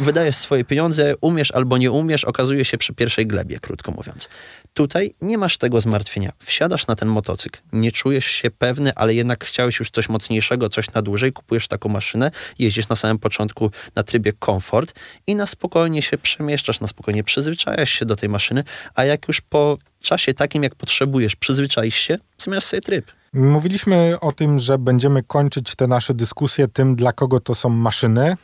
wydajesz 0.00 0.36
swoje 0.36 0.64
pieniądze, 0.64 1.14
umiesz 1.20 1.50
albo 1.50 1.78
nie 1.78 1.90
umiesz, 1.90 2.24
okazuje 2.24 2.64
się 2.64 2.78
przy 2.78 2.94
pierwszej 2.94 3.26
glebie, 3.26 3.58
krótko 3.60 3.92
mówiąc. 3.92 4.28
Tutaj 4.74 5.14
nie 5.20 5.38
masz 5.38 5.58
tego 5.58 5.80
zmartwienia. 5.80 6.32
Wsiadasz 6.38 6.86
na 6.86 6.96
ten 6.96 7.08
motocykl, 7.08 7.60
nie 7.72 7.92
czujesz 7.92 8.26
się 8.26 8.50
pewny, 8.50 8.92
ale 8.94 9.14
jednak 9.14 9.44
chciałeś 9.44 9.78
już 9.78 9.90
coś 9.90 10.08
mocniejszego, 10.08 10.68
coś 10.68 10.92
na 10.92 11.02
dłużej, 11.02 11.32
kupujesz 11.32 11.68
taką 11.68 11.88
maszynę, 11.88 12.30
jeździsz 12.58 12.88
na 12.88 12.96
samym 12.96 13.18
początku 13.18 13.70
na 13.94 14.02
trybie 14.02 14.32
komfort 14.32 14.94
i 15.26 15.36
na 15.36 15.46
spokojnie 15.46 16.02
się 16.02 16.18
przemieszczasz, 16.18 16.80
na 16.80 16.88
spokojnie 16.88 17.24
przyzwyczajasz 17.24 17.90
się 17.90 18.06
do 18.06 18.16
tej 18.16 18.28
maszyny, 18.28 18.64
a 18.94 19.04
jak 19.04 19.28
już 19.28 19.40
po 19.40 19.76
czasie 20.00 20.34
takim, 20.34 20.62
jak 20.62 20.74
potrzebujesz, 20.74 21.36
przyzwyczaisz 21.36 21.96
się, 21.96 22.18
zmieniasz 22.38 22.64
sobie 22.64 22.80
tryb. 22.80 23.12
Mówiliśmy 23.32 24.20
o 24.20 24.32
tym, 24.32 24.58
że 24.58 24.78
będziemy 24.78 25.22
kończyć 25.22 25.74
te 25.74 25.86
nasze 25.86 26.14
dyskusje 26.14 26.68
tym, 26.68 26.96
dla 26.96 27.12
kogo 27.12 27.40
to 27.40 27.54
są 27.54 27.68
maszyny. 27.68 28.36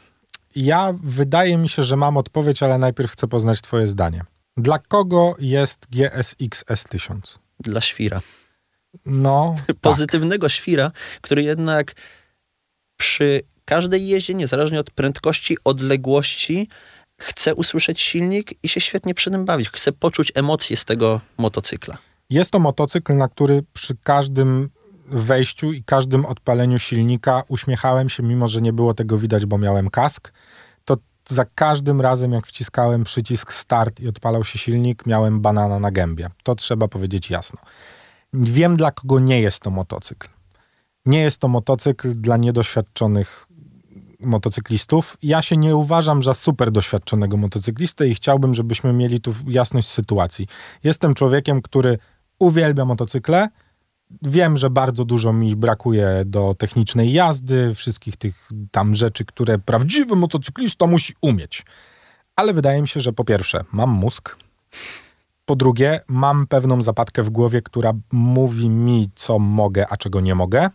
Ja 0.57 0.95
wydaje 1.03 1.59
mi 1.59 1.69
się, 1.69 1.83
że 1.83 1.97
mam 1.97 2.17
odpowiedź, 2.17 2.63
ale 2.63 2.79
najpierw 2.79 3.11
chcę 3.11 3.27
poznać 3.27 3.61
Twoje 3.61 3.89
zdanie. 3.89 4.25
Dla 4.59 4.79
kogo 4.79 5.35
jest 5.39 5.87
GSX 5.91 6.65
S1000? 6.65 7.39
Dla 7.61 7.81
świra. 7.81 8.21
No, 9.07 9.57
tak. 9.67 9.77
pozytywnego 9.77 10.49
świra, 10.49 10.91
który 11.21 11.43
jednak 11.43 11.95
przy 12.97 13.41
każdej 13.65 14.09
jeździe, 14.09 14.35
niezależnie 14.35 14.81
od 14.81 14.91
prędkości, 14.91 15.57
odległości, 15.65 16.69
chce 17.21 17.55
usłyszeć 17.55 18.01
silnik 18.01 18.65
i 18.65 18.69
się 18.69 18.81
świetnie 18.81 19.15
przy 19.15 19.31
tym 19.31 19.45
bawić. 19.45 19.71
Chce 19.71 19.93
poczuć 19.93 20.33
emocje 20.35 20.77
z 20.77 20.85
tego 20.85 21.21
motocykla. 21.39 21.99
Jest 22.31 22.51
to 22.51 22.59
motocykl, 22.59 23.17
na 23.17 23.29
który 23.29 23.63
przy 23.73 23.97
każdym 24.03 24.71
wejściu 25.07 25.73
i 25.73 25.83
każdym 25.85 26.27
odpaleniu 26.27 26.79
silnika 26.79 27.43
uśmiechałem 27.49 28.09
się, 28.09 28.23
mimo 28.23 28.49
że 28.49 28.61
nie 28.61 28.73
było 28.73 28.95
tego 28.95 29.19
widać, 29.19 29.47
bo 29.47 29.59
miałem 29.59 29.91
kask. 29.91 30.33
Za 31.31 31.45
każdym 31.45 32.01
razem, 32.01 32.33
jak 32.33 32.47
wciskałem 32.47 33.05
przycisk 33.05 33.53
start 33.53 34.01
i 34.01 34.09
odpalał 34.09 34.45
się 34.45 34.59
silnik, 34.59 35.07
miałem 35.07 35.41
banana 35.41 35.79
na 35.79 35.91
gębie. 35.91 36.31
To 36.43 36.55
trzeba 36.55 36.89
powiedzieć 36.89 37.31
jasno. 37.31 37.59
Wiem, 38.33 38.77
dla 38.77 38.91
kogo 38.91 39.21
nie 39.21 39.41
jest 39.41 39.61
to 39.61 39.71
motocykl. 39.71 40.29
Nie 41.07 41.23
jest 41.23 41.39
to 41.39 41.49
motocykl 41.49 42.15
dla 42.15 42.37
niedoświadczonych 42.37 43.47
motocyklistów. 44.21 45.17
Ja 45.23 45.43
się 45.43 45.57
nie 45.57 45.77
uważam 45.77 46.23
za 46.23 46.35
super 46.35 46.71
doświadczonego 46.71 47.37
motocyklistę 47.37 48.09
i 48.09 48.15
chciałbym, 48.15 48.55
żebyśmy 48.55 48.93
mieli 48.93 49.21
tu 49.21 49.35
jasność 49.47 49.89
sytuacji. 49.89 50.47
Jestem 50.85 51.15
człowiekiem, 51.15 51.63
który 51.63 51.99
uwielbia 52.39 52.85
motocykle. 52.85 53.49
Wiem, 54.23 54.57
że 54.57 54.71
bardzo 54.71 55.05
dużo 55.05 55.33
mi 55.33 55.57
brakuje 55.57 56.23
do 56.27 56.55
technicznej 56.59 57.13
jazdy, 57.13 57.75
wszystkich 57.75 58.17
tych 58.17 58.49
tam 58.71 58.95
rzeczy, 58.95 59.25
które 59.25 59.59
prawdziwy 59.59 60.17
motocyklista 60.17 60.87
musi 60.87 61.15
umieć. 61.23 61.65
Ale 62.37 62.53
wydaje 62.53 62.83
mi 62.83 62.89
się, 62.89 63.01
że 63.01 63.13
po 63.13 63.25
pierwsze, 63.25 63.65
mam 63.73 63.91
mózg. 63.91 64.37
Po 65.45 65.57
drugie, 65.57 66.01
mam 66.09 66.47
pewną 66.47 66.83
zapadkę 66.83 67.23
w 67.23 67.31
głowie, 67.31 67.63
która 67.63 67.93
mówi 68.13 68.71
mi, 68.71 69.11
co 69.15 69.39
mogę, 69.39 69.87
a 69.89 69.97
czego 69.97 70.21
nie 70.21 70.35
mogę. 70.35 70.71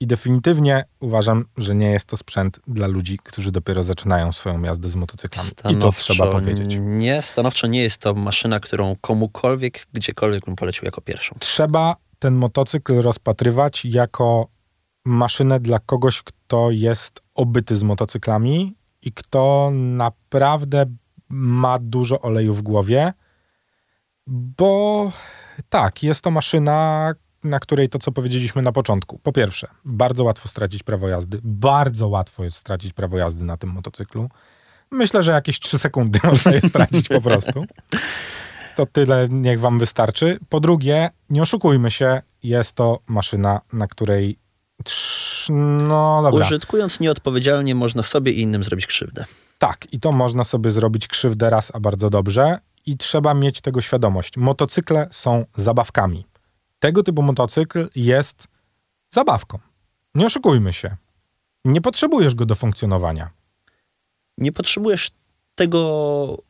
I 0.00 0.06
definitywnie 0.06 0.84
uważam, 1.00 1.44
że 1.56 1.74
nie 1.74 1.90
jest 1.90 2.06
to 2.06 2.16
sprzęt 2.16 2.60
dla 2.66 2.86
ludzi, 2.86 3.18
którzy 3.22 3.52
dopiero 3.52 3.84
zaczynają 3.84 4.32
swoją 4.32 4.62
jazdę 4.62 4.88
z 4.88 4.96
motocyklami. 4.96 5.50
I 5.70 5.76
to 5.76 5.92
trzeba 5.92 6.26
powiedzieć. 6.26 6.76
Nie, 6.80 7.22
stanowczo 7.22 7.66
nie 7.66 7.82
jest 7.82 7.98
to 7.98 8.14
maszyna, 8.14 8.60
którą 8.60 8.96
komukolwiek, 9.00 9.86
gdziekolwiek 9.92 10.44
bym 10.44 10.56
polecił 10.56 10.84
jako 10.84 11.00
pierwszą. 11.00 11.36
Trzeba 11.38 11.96
ten 12.18 12.34
motocykl 12.34 13.02
rozpatrywać 13.02 13.84
jako 13.84 14.48
maszynę 15.04 15.60
dla 15.60 15.78
kogoś, 15.78 16.22
kto 16.22 16.70
jest 16.70 17.20
obyty 17.34 17.76
z 17.76 17.82
motocyklami 17.82 18.76
i 19.02 19.12
kto 19.12 19.70
naprawdę 19.72 20.86
ma 21.28 21.78
dużo 21.78 22.20
oleju 22.20 22.54
w 22.54 22.62
głowie, 22.62 23.12
bo 24.26 25.12
tak, 25.68 26.02
jest 26.02 26.22
to 26.22 26.30
maszyna, 26.30 27.12
na 27.44 27.60
której 27.60 27.88
to, 27.88 27.98
co 27.98 28.12
powiedzieliśmy 28.12 28.62
na 28.62 28.72
początku. 28.72 29.18
Po 29.18 29.32
pierwsze, 29.32 29.68
bardzo 29.84 30.24
łatwo 30.24 30.48
stracić 30.48 30.82
prawo 30.82 31.08
jazdy. 31.08 31.40
Bardzo 31.42 32.08
łatwo 32.08 32.44
jest 32.44 32.56
stracić 32.56 32.92
prawo 32.92 33.18
jazdy 33.18 33.44
na 33.44 33.56
tym 33.56 33.70
motocyklu. 33.70 34.28
Myślę, 34.90 35.22
że 35.22 35.32
jakieś 35.32 35.60
3 35.60 35.78
sekundy 35.78 36.18
można 36.30 36.52
je 36.52 36.60
stracić 36.60 37.08
po 37.08 37.20
prostu. 37.20 37.64
To 38.78 38.86
tyle 38.86 39.28
niech 39.30 39.60
wam 39.60 39.78
wystarczy. 39.78 40.38
Po 40.48 40.60
drugie, 40.60 41.10
nie 41.30 41.42
oszukujmy 41.42 41.90
się, 41.90 42.22
jest 42.42 42.72
to 42.72 42.98
maszyna, 43.06 43.60
na 43.72 43.86
której 43.86 44.38
no 45.50 46.22
dobra. 46.22 46.46
Użytkując 46.46 47.00
nieodpowiedzialnie 47.00 47.74
można 47.74 48.02
sobie 48.02 48.32
i 48.32 48.40
innym 48.40 48.64
zrobić 48.64 48.86
krzywdę. 48.86 49.24
Tak, 49.58 49.92
i 49.92 50.00
to 50.00 50.12
można 50.12 50.44
sobie 50.44 50.70
zrobić 50.70 51.08
krzywdę 51.08 51.50
raz, 51.50 51.74
a 51.74 51.80
bardzo 51.80 52.10
dobrze. 52.10 52.58
I 52.86 52.96
trzeba 52.96 53.34
mieć 53.34 53.60
tego 53.60 53.80
świadomość. 53.80 54.36
Motocykle 54.36 55.08
są 55.10 55.44
zabawkami. 55.56 56.26
Tego 56.78 57.02
typu 57.02 57.22
motocykl 57.22 57.88
jest 57.96 58.48
zabawką. 59.10 59.58
Nie 60.14 60.26
oszukujmy 60.26 60.72
się. 60.72 60.96
Nie 61.64 61.80
potrzebujesz 61.80 62.34
go 62.34 62.46
do 62.46 62.54
funkcjonowania. 62.54 63.30
Nie 64.38 64.52
potrzebujesz 64.52 65.10
tego 65.54 66.47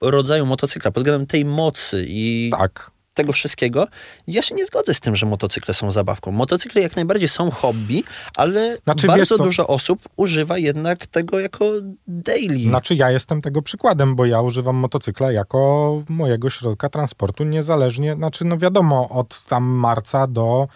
rodzaju 0.00 0.46
motocykla 0.46 0.90
pod 0.90 1.02
względem 1.02 1.26
tej 1.26 1.44
mocy 1.44 2.04
i 2.08 2.50
tak 2.58 2.90
tego 3.14 3.32
wszystkiego, 3.32 3.88
ja 4.26 4.42
się 4.42 4.54
nie 4.54 4.66
zgodzę 4.66 4.94
z 4.94 5.00
tym, 5.00 5.16
że 5.16 5.26
motocykle 5.26 5.74
są 5.74 5.90
zabawką. 5.90 6.32
Motocykle 6.32 6.82
jak 6.82 6.96
najbardziej 6.96 7.28
są 7.28 7.50
hobby, 7.50 8.02
ale 8.36 8.76
znaczy, 8.84 9.06
bardzo 9.06 9.38
dużo 9.38 9.66
osób 9.66 10.00
używa 10.16 10.58
jednak 10.58 11.06
tego 11.06 11.40
jako 11.40 11.64
daily. 12.06 12.68
Znaczy 12.68 12.94
ja 12.94 13.10
jestem 13.10 13.42
tego 13.42 13.62
przykładem, 13.62 14.16
bo 14.16 14.26
ja 14.26 14.40
używam 14.40 14.76
motocykla 14.76 15.32
jako 15.32 16.02
mojego 16.08 16.50
środka 16.50 16.88
transportu 16.88 17.44
niezależnie, 17.44 18.14
znaczy 18.14 18.44
no 18.44 18.58
wiadomo, 18.58 19.08
od 19.08 19.44
tam 19.44 19.64
marca 19.64 20.26
do 20.26 20.68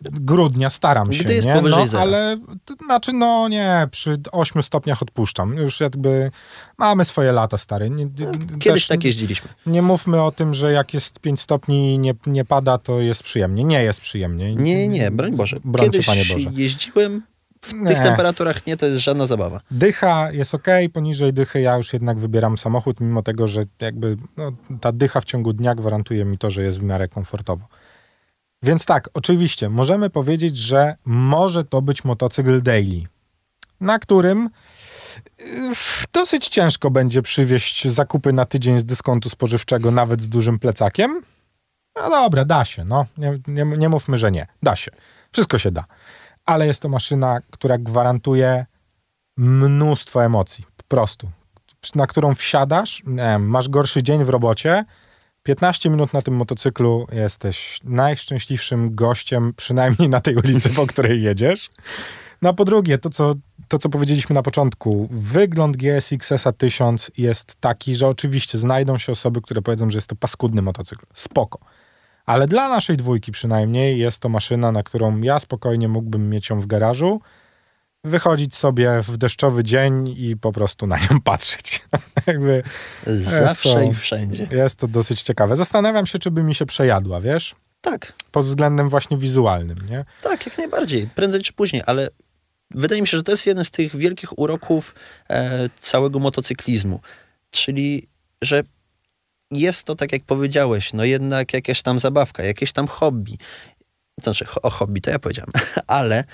grudnia 0.00 0.70
staram 0.70 1.12
się, 1.12 1.24
Gdy 1.24 1.34
jest 1.34 1.46
nie? 1.46 1.54
powyżej 1.54 1.78
no, 1.78 1.86
zera. 1.86 2.02
ale 2.02 2.38
to 2.64 2.74
znaczy 2.74 3.12
no 3.12 3.48
nie, 3.48 3.88
przy 3.90 4.16
8 4.32 4.62
stopniach 4.62 5.02
odpuszczam. 5.02 5.56
Już 5.56 5.80
jakby 5.80 6.30
mamy 6.78 7.04
swoje 7.04 7.32
lata, 7.32 7.58
stary. 7.58 7.90
Nie, 7.90 8.08
Kiedyś 8.58 8.86
tak 8.86 9.04
jeździliśmy. 9.04 9.48
Nie 9.66 9.82
mówmy 9.82 10.22
o 10.22 10.30
tym, 10.30 10.54
że 10.54 10.72
jak 10.72 10.94
jest 10.94 11.20
5 11.20 11.40
stopni 11.40 11.94
i 11.94 11.98
nie, 11.98 12.14
nie 12.26 12.44
pada, 12.44 12.78
to 12.78 13.00
jest 13.00 13.22
przyjemnie. 13.22 13.64
Nie 13.64 13.82
jest 13.82 14.00
przyjemnie. 14.00 14.54
Nie, 14.54 14.88
nie, 14.88 15.10
broń 15.10 15.36
Boże. 15.36 15.56
Broń 15.64 15.84
Kiedyś 15.84 16.06
Panie 16.06 16.22
Boże. 16.32 16.50
jeździłem 16.52 17.22
w 17.62 17.72
nie. 17.72 17.86
tych 17.86 17.98
temperaturach 17.98 18.66
nie, 18.66 18.76
to 18.76 18.86
jest 18.86 18.98
żadna 18.98 19.26
zabawa. 19.26 19.60
Dycha 19.70 20.32
jest 20.32 20.54
ok, 20.54 20.66
poniżej 20.92 21.32
dychy 21.32 21.60
ja 21.60 21.76
już 21.76 21.92
jednak 21.92 22.18
wybieram 22.18 22.58
samochód, 22.58 23.00
mimo 23.00 23.22
tego, 23.22 23.46
że 23.46 23.62
jakby 23.80 24.16
no, 24.36 24.52
ta 24.80 24.92
dycha 24.92 25.20
w 25.20 25.24
ciągu 25.24 25.52
dnia 25.52 25.74
gwarantuje 25.74 26.24
mi 26.24 26.38
to, 26.38 26.50
że 26.50 26.62
jest 26.62 26.80
w 26.80 26.82
miarę 26.82 27.08
komfortowo. 27.08 27.68
Więc 28.62 28.84
tak, 28.84 29.08
oczywiście, 29.14 29.68
możemy 29.68 30.10
powiedzieć, 30.10 30.56
że 30.56 30.96
może 31.04 31.64
to 31.64 31.82
być 31.82 32.04
motocykl 32.04 32.62
daily, 32.62 33.02
na 33.80 33.98
którym 33.98 34.50
y, 35.40 35.72
dosyć 36.12 36.48
ciężko 36.48 36.90
będzie 36.90 37.22
przywieźć 37.22 37.88
zakupy 37.88 38.32
na 38.32 38.44
tydzień 38.44 38.80
z 38.80 38.84
dyskontu 38.84 39.28
spożywczego, 39.28 39.90
nawet 39.90 40.22
z 40.22 40.28
dużym 40.28 40.58
plecakiem. 40.58 41.22
No 41.96 42.10
dobra, 42.10 42.44
da 42.44 42.64
się, 42.64 42.84
no. 42.84 43.06
Nie, 43.18 43.38
nie, 43.46 43.64
nie 43.64 43.88
mówmy, 43.88 44.18
że 44.18 44.30
nie. 44.30 44.46
Da 44.62 44.76
się. 44.76 44.90
Wszystko 45.32 45.58
się 45.58 45.70
da. 45.70 45.84
Ale 46.46 46.66
jest 46.66 46.82
to 46.82 46.88
maszyna, 46.88 47.40
która 47.50 47.78
gwarantuje 47.78 48.66
mnóstwo 49.36 50.24
emocji. 50.24 50.64
Po 50.76 50.84
prostu. 50.88 51.30
Na 51.94 52.06
którą 52.06 52.34
wsiadasz, 52.34 53.02
nie 53.06 53.38
masz 53.38 53.68
gorszy 53.68 54.02
dzień 54.02 54.24
w 54.24 54.28
robocie, 54.28 54.84
15 55.48 55.90
minut 55.90 56.12
na 56.12 56.22
tym 56.22 56.34
motocyklu 56.34 57.06
jesteś 57.12 57.80
najszczęśliwszym 57.84 58.94
gościem, 58.94 59.52
przynajmniej 59.56 60.08
na 60.08 60.20
tej 60.20 60.36
ulicy, 60.36 60.70
po 60.70 60.86
której 60.86 61.22
jedziesz. 61.22 61.70
No 62.42 62.50
a 62.50 62.52
po 62.52 62.64
drugie, 62.64 62.98
to 62.98 63.10
co, 63.10 63.34
to 63.68 63.78
co 63.78 63.88
powiedzieliśmy 63.88 64.34
na 64.34 64.42
początku, 64.42 65.08
wygląd 65.10 65.76
GSX-a 65.76 66.52
1000 66.52 67.10
jest 67.18 67.56
taki, 67.60 67.94
że 67.94 68.08
oczywiście 68.08 68.58
znajdą 68.58 68.98
się 68.98 69.12
osoby, 69.12 69.40
które 69.40 69.62
powiedzą, 69.62 69.90
że 69.90 69.98
jest 69.98 70.08
to 70.08 70.16
paskudny 70.16 70.62
motocykl. 70.62 71.06
Spoko. 71.14 71.58
Ale 72.26 72.48
dla 72.48 72.68
naszej 72.68 72.96
dwójki 72.96 73.32
przynajmniej 73.32 73.98
jest 73.98 74.20
to 74.20 74.28
maszyna, 74.28 74.72
na 74.72 74.82
którą 74.82 75.20
ja 75.20 75.38
spokojnie 75.38 75.88
mógłbym 75.88 76.30
mieć 76.30 76.50
ją 76.50 76.60
w 76.60 76.66
garażu 76.66 77.20
wychodzić 78.04 78.54
sobie 78.54 79.02
w 79.02 79.16
deszczowy 79.16 79.64
dzień 79.64 80.14
i 80.18 80.36
po 80.36 80.52
prostu 80.52 80.86
na 80.86 80.98
nią 80.98 81.20
patrzeć. 81.24 81.82
Jakby 82.26 82.62
Zawsze 83.06 83.72
to, 83.72 83.82
i 83.82 83.94
wszędzie. 83.94 84.48
Jest 84.52 84.76
to 84.76 84.88
dosyć 84.88 85.22
ciekawe. 85.22 85.56
Zastanawiam 85.56 86.06
się, 86.06 86.18
czy 86.18 86.30
by 86.30 86.42
mi 86.42 86.54
się 86.54 86.66
przejadła, 86.66 87.20
wiesz? 87.20 87.56
Tak. 87.80 88.12
Pod 88.32 88.46
względem 88.46 88.88
właśnie 88.88 89.16
wizualnym, 89.16 89.78
nie? 89.90 90.04
Tak, 90.22 90.46
jak 90.46 90.58
najbardziej. 90.58 91.08
Prędzej 91.14 91.42
czy 91.42 91.52
później, 91.52 91.82
ale 91.86 92.08
wydaje 92.70 93.00
mi 93.00 93.08
się, 93.08 93.16
że 93.16 93.22
to 93.22 93.32
jest 93.32 93.46
jeden 93.46 93.64
z 93.64 93.70
tych 93.70 93.96
wielkich 93.96 94.38
uroków 94.38 94.94
e, 95.30 95.68
całego 95.80 96.18
motocyklizmu. 96.18 97.00
Czyli, 97.50 98.08
że 98.42 98.62
jest 99.50 99.84
to, 99.84 99.94
tak 99.94 100.12
jak 100.12 100.24
powiedziałeś, 100.24 100.92
no 100.92 101.04
jednak 101.04 101.54
jakaś 101.54 101.82
tam 101.82 101.98
zabawka, 101.98 102.42
jakieś 102.42 102.72
tam 102.72 102.86
hobby. 102.86 103.38
To 104.22 104.22
znaczy, 104.22 104.46
o 104.62 104.70
hobby 104.70 105.00
to 105.00 105.10
ja 105.10 105.18
powiedziałem, 105.18 105.52
ale 105.86 106.24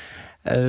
e, 0.47 0.65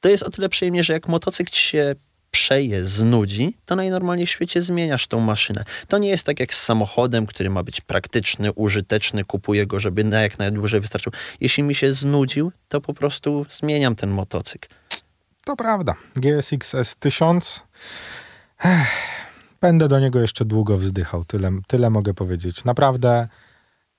to 0.00 0.08
jest 0.08 0.22
o 0.22 0.30
tyle 0.30 0.48
przyjemnie, 0.48 0.82
że 0.82 0.92
jak 0.92 1.08
motocykl 1.08 1.52
się 1.52 1.94
przeje, 2.30 2.84
znudzi, 2.84 3.54
to 3.64 3.76
najnormalniej 3.76 4.26
w 4.26 4.30
świecie 4.30 4.62
zmieniasz 4.62 5.06
tą 5.06 5.20
maszynę. 5.20 5.64
To 5.88 5.98
nie 5.98 6.08
jest 6.08 6.26
tak 6.26 6.40
jak 6.40 6.54
z 6.54 6.62
samochodem, 6.62 7.26
który 7.26 7.50
ma 7.50 7.62
być 7.62 7.80
praktyczny, 7.80 8.52
użyteczny, 8.52 9.24
kupuję 9.24 9.66
go, 9.66 9.80
żeby 9.80 10.04
na 10.04 10.20
jak 10.20 10.38
najdłużej 10.38 10.80
wystarczył. 10.80 11.12
Jeśli 11.40 11.62
mi 11.62 11.74
się 11.74 11.94
znudził, 11.94 12.52
to 12.68 12.80
po 12.80 12.94
prostu 12.94 13.46
zmieniam 13.50 13.96
ten 13.96 14.10
motocykl. 14.10 14.68
To 15.44 15.56
prawda. 15.56 15.94
GSX 16.16 16.74
S1000. 16.74 17.60
Ech, 18.64 18.88
będę 19.60 19.88
do 19.88 20.00
niego 20.00 20.20
jeszcze 20.20 20.44
długo 20.44 20.78
wzdychał. 20.78 21.24
Tyle, 21.24 21.50
tyle 21.66 21.90
mogę 21.90 22.14
powiedzieć. 22.14 22.64
Naprawdę 22.64 23.28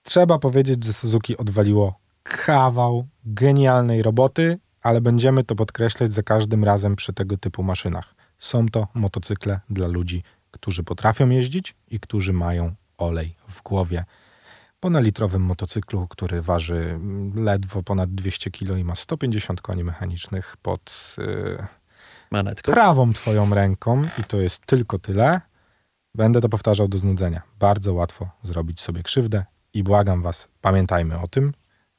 trzeba 0.03 0.39
powiedzieć, 0.39 0.85
że 0.85 0.93
Suzuki 0.93 1.37
odwaliło 1.37 1.99
kawał 2.23 3.07
genialnej 3.25 4.03
roboty 4.03 4.59
ale 4.81 5.01
będziemy 5.01 5.43
to 5.43 5.55
podkreślać 5.55 6.13
za 6.13 6.23
każdym 6.23 6.63
razem 6.63 6.95
przy 6.95 7.13
tego 7.13 7.37
typu 7.37 7.63
maszynach. 7.63 8.13
Są 8.39 8.65
to 8.69 8.87
motocykle 8.93 9.59
dla 9.69 9.87
ludzi, 9.87 10.23
którzy 10.51 10.83
potrafią 10.83 11.29
jeździć 11.29 11.75
i 11.87 11.99
którzy 11.99 12.33
mają 12.33 12.75
olej 12.97 13.35
w 13.47 13.61
głowie. 13.61 14.05
Bo 14.81 14.89
na 14.89 14.99
litrowym 14.99 15.41
motocyklu, 15.41 16.07
który 16.07 16.41
waży 16.41 16.99
ledwo 17.35 17.83
ponad 17.83 18.15
200 18.15 18.51
kg 18.51 18.79
i 18.79 18.83
ma 18.83 18.95
150 18.95 19.61
koni 19.61 19.83
mechanicznych 19.83 20.57
pod 20.61 21.15
yy, 22.31 22.63
prawą 22.63 23.13
twoją 23.13 23.53
ręką 23.53 24.03
i 24.17 24.23
to 24.23 24.37
jest 24.37 24.65
tylko 24.65 24.99
tyle, 24.99 25.41
będę 26.15 26.41
to 26.41 26.49
powtarzał 26.49 26.87
do 26.87 26.97
znudzenia. 26.97 27.41
Bardzo 27.59 27.93
łatwo 27.93 28.29
zrobić 28.43 28.81
sobie 28.81 29.03
krzywdę 29.03 29.45
i 29.73 29.83
błagam 29.83 30.21
was, 30.21 30.47
pamiętajmy 30.61 31.19
o 31.19 31.27
tym, 31.27 31.53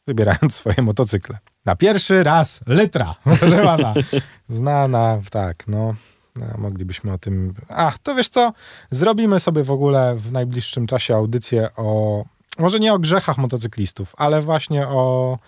wybierając 0.07 0.55
swoje 0.55 0.83
motocykle. 0.83 1.39
Na 1.65 1.77
pierwszy 1.77 2.23
raz 2.23 2.61
litra, 2.67 3.15
proszę 3.39 3.63
pana. 3.63 3.95
Znana, 4.49 5.21
tak, 5.31 5.69
no, 5.69 5.95
no. 6.37 6.47
Moglibyśmy 6.59 7.13
o 7.13 7.19
tym. 7.19 7.55
A, 7.69 7.93
to 8.03 8.15
wiesz 8.15 8.29
co? 8.29 8.53
Zrobimy 8.91 9.41
sobie 9.41 9.65
w 9.65 9.71
ogóle 9.71 10.15
w 10.17 10.33
najbliższym 10.33 10.87
czasie 10.87 11.17
audycję 11.17 11.69
o. 11.77 12.25
Może 12.59 12.79
nie 12.79 12.95
o 12.95 12.99
grzechach 12.99 13.39
motocyklistów, 13.39 14.15
ale 14.17 14.43
właśnie 14.43 14.89
o. 14.89 15.39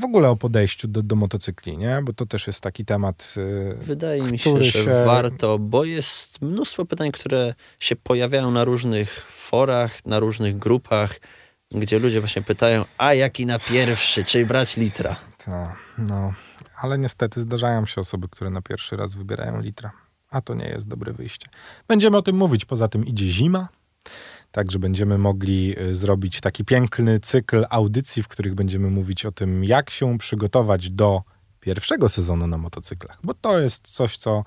w 0.00 0.04
ogóle 0.04 0.30
o 0.30 0.36
podejściu 0.36 0.88
do, 0.88 1.02
do 1.02 1.16
motocykli, 1.16 1.78
nie? 1.78 2.00
Bo 2.02 2.12
to 2.12 2.26
też 2.26 2.46
jest 2.46 2.60
taki 2.60 2.84
temat. 2.84 3.34
Yy, 3.36 3.76
Wydaje 3.80 4.22
mi 4.22 4.38
się, 4.38 4.64
że 4.64 4.84
się... 4.84 5.04
warto, 5.04 5.58
bo 5.58 5.84
jest 5.84 6.42
mnóstwo 6.42 6.84
pytań, 6.84 7.12
które 7.12 7.54
się 7.80 7.96
pojawiają 7.96 8.50
na 8.50 8.64
różnych 8.64 9.26
forach, 9.30 10.06
na 10.06 10.18
różnych 10.18 10.58
grupach 10.58 11.20
gdzie 11.70 11.98
ludzie 11.98 12.20
właśnie 12.20 12.42
pytają, 12.42 12.84
a 12.98 13.14
jaki 13.14 13.46
na 13.46 13.58
pierwszy, 13.58 14.24
czy 14.24 14.46
brać 14.46 14.76
litra? 14.76 15.16
Tak, 15.44 15.78
no, 15.98 16.32
ale 16.76 16.98
niestety 16.98 17.40
zdarzają 17.40 17.86
się 17.86 18.00
osoby, 18.00 18.28
które 18.28 18.50
na 18.50 18.62
pierwszy 18.62 18.96
raz 18.96 19.14
wybierają 19.14 19.60
litra. 19.60 19.92
a 20.30 20.40
to 20.40 20.54
nie 20.54 20.68
jest 20.68 20.88
dobre 20.88 21.12
wyjście. 21.12 21.46
Będziemy 21.88 22.16
o 22.16 22.22
tym 22.22 22.36
mówić, 22.36 22.64
poza 22.64 22.88
tym 22.88 23.06
idzie 23.06 23.26
zima, 23.26 23.68
Także 24.52 24.78
będziemy 24.78 25.18
mogli 25.18 25.80
y, 25.80 25.94
zrobić 25.94 26.40
taki 26.40 26.64
piękny 26.64 27.20
cykl 27.20 27.66
audycji, 27.70 28.22
w 28.22 28.28
których 28.28 28.54
będziemy 28.54 28.90
mówić 28.90 29.26
o 29.26 29.32
tym, 29.32 29.64
jak 29.64 29.90
się 29.90 30.18
przygotować 30.18 30.90
do 30.90 31.22
pierwszego 31.60 32.08
sezonu 32.08 32.46
na 32.46 32.58
motocyklach, 32.58 33.18
bo 33.22 33.34
to 33.34 33.60
jest 33.60 33.88
coś, 33.88 34.16
co 34.16 34.44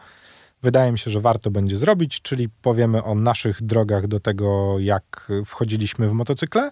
wydaje 0.63 0.91
mi 0.91 0.99
się, 0.99 1.11
że 1.11 1.21
warto 1.21 1.51
będzie 1.51 1.77
zrobić, 1.77 2.21
czyli 2.21 2.49
powiemy 2.49 3.03
o 3.03 3.15
naszych 3.15 3.63
drogach 3.63 4.07
do 4.07 4.19
tego, 4.19 4.79
jak 4.79 5.31
wchodziliśmy 5.45 6.09
w 6.09 6.13
motocykle 6.13 6.71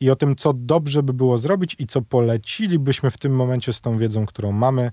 i 0.00 0.10
o 0.10 0.16
tym, 0.16 0.36
co 0.36 0.52
dobrze 0.52 1.02
by 1.02 1.12
było 1.12 1.38
zrobić 1.38 1.76
i 1.78 1.86
co 1.86 2.02
polecilibyśmy 2.02 3.10
w 3.10 3.18
tym 3.18 3.32
momencie 3.32 3.72
z 3.72 3.80
tą 3.80 3.98
wiedzą, 3.98 4.26
którą 4.26 4.52
mamy 4.52 4.90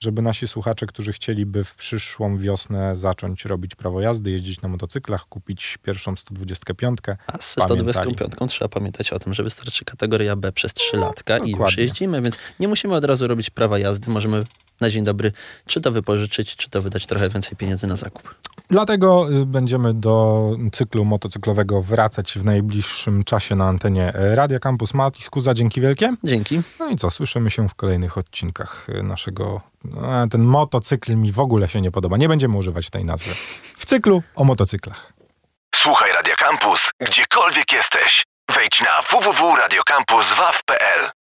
żeby 0.00 0.22
nasi 0.22 0.48
słuchacze, 0.48 0.86
którzy 0.86 1.12
chcieliby 1.12 1.64
w 1.64 1.74
przyszłą 1.74 2.36
wiosnę 2.36 2.96
zacząć 2.96 3.44
robić 3.44 3.74
prawo 3.74 4.00
jazdy, 4.00 4.30
jeździć 4.30 4.60
na 4.60 4.68
motocyklach, 4.68 5.26
kupić 5.28 5.78
pierwszą 5.82 6.16
125. 6.16 6.98
A 7.26 7.38
z 7.38 7.50
125 7.50 8.52
trzeba 8.52 8.68
pamiętać 8.68 9.12
o 9.12 9.18
tym, 9.18 9.34
że 9.34 9.42
wystarczy 9.42 9.84
kategoria 9.84 10.36
B 10.36 10.52
przez 10.52 10.74
3 10.74 10.96
no, 10.96 11.02
latka 11.02 11.34
dokładnie. 11.34 11.52
i 11.52 11.60
już 11.60 11.76
jeździmy, 11.76 12.22
więc 12.22 12.38
nie 12.60 12.68
musimy 12.68 12.94
od 12.94 13.04
razu 13.04 13.28
robić 13.28 13.50
prawa 13.50 13.78
jazdy, 13.78 14.10
możemy 14.10 14.44
na 14.80 14.90
dzień 14.90 15.04
dobry 15.04 15.32
czy 15.66 15.80
to 15.80 15.92
wypożyczyć, 15.92 16.56
czy 16.56 16.70
to 16.70 16.82
wydać 16.82 17.06
trochę 17.06 17.28
więcej 17.28 17.56
pieniędzy 17.56 17.86
na 17.86 17.96
zakup. 17.96 18.34
Dlatego 18.70 19.32
y, 19.32 19.46
będziemy 19.46 19.94
do 19.94 20.50
cyklu 20.72 21.04
motocyklowego 21.04 21.82
wracać 21.82 22.38
w 22.38 22.44
najbliższym 22.44 23.24
czasie 23.24 23.54
na 23.54 23.64
antenie 23.64 24.12
Radia 24.14 24.58
Campus 24.58 24.94
Matis. 24.94 25.30
Kuza, 25.30 25.54
dzięki 25.54 25.80
wielkie. 25.80 26.14
Dzięki. 26.24 26.60
No 26.80 26.88
i 26.88 26.96
co, 26.96 27.10
słyszymy 27.10 27.50
się 27.50 27.68
w 27.68 27.74
kolejnych 27.74 28.18
odcinkach 28.18 28.86
y, 28.88 29.02
naszego... 29.02 29.60
No, 29.84 30.28
ten 30.28 30.42
motocykl 30.42 31.16
mi 31.16 31.32
w 31.32 31.40
ogóle 31.40 31.68
się 31.68 31.80
nie 31.80 31.90
podoba. 31.90 32.16
Nie 32.16 32.28
będziemy 32.28 32.56
używać 32.56 32.90
tej 32.90 33.04
nazwy. 33.04 33.30
W 33.76 33.86
cyklu 33.86 34.22
o 34.34 34.44
motocyklach. 34.44 35.12
Słuchaj 35.74 36.12
Radia 36.12 36.36
Campus, 36.36 36.90
gdziekolwiek 37.00 37.72
jesteś. 37.72 38.24
Wejdź 38.54 38.80
na 38.80 39.02
www.radiocampus.waw.pl 39.02 41.10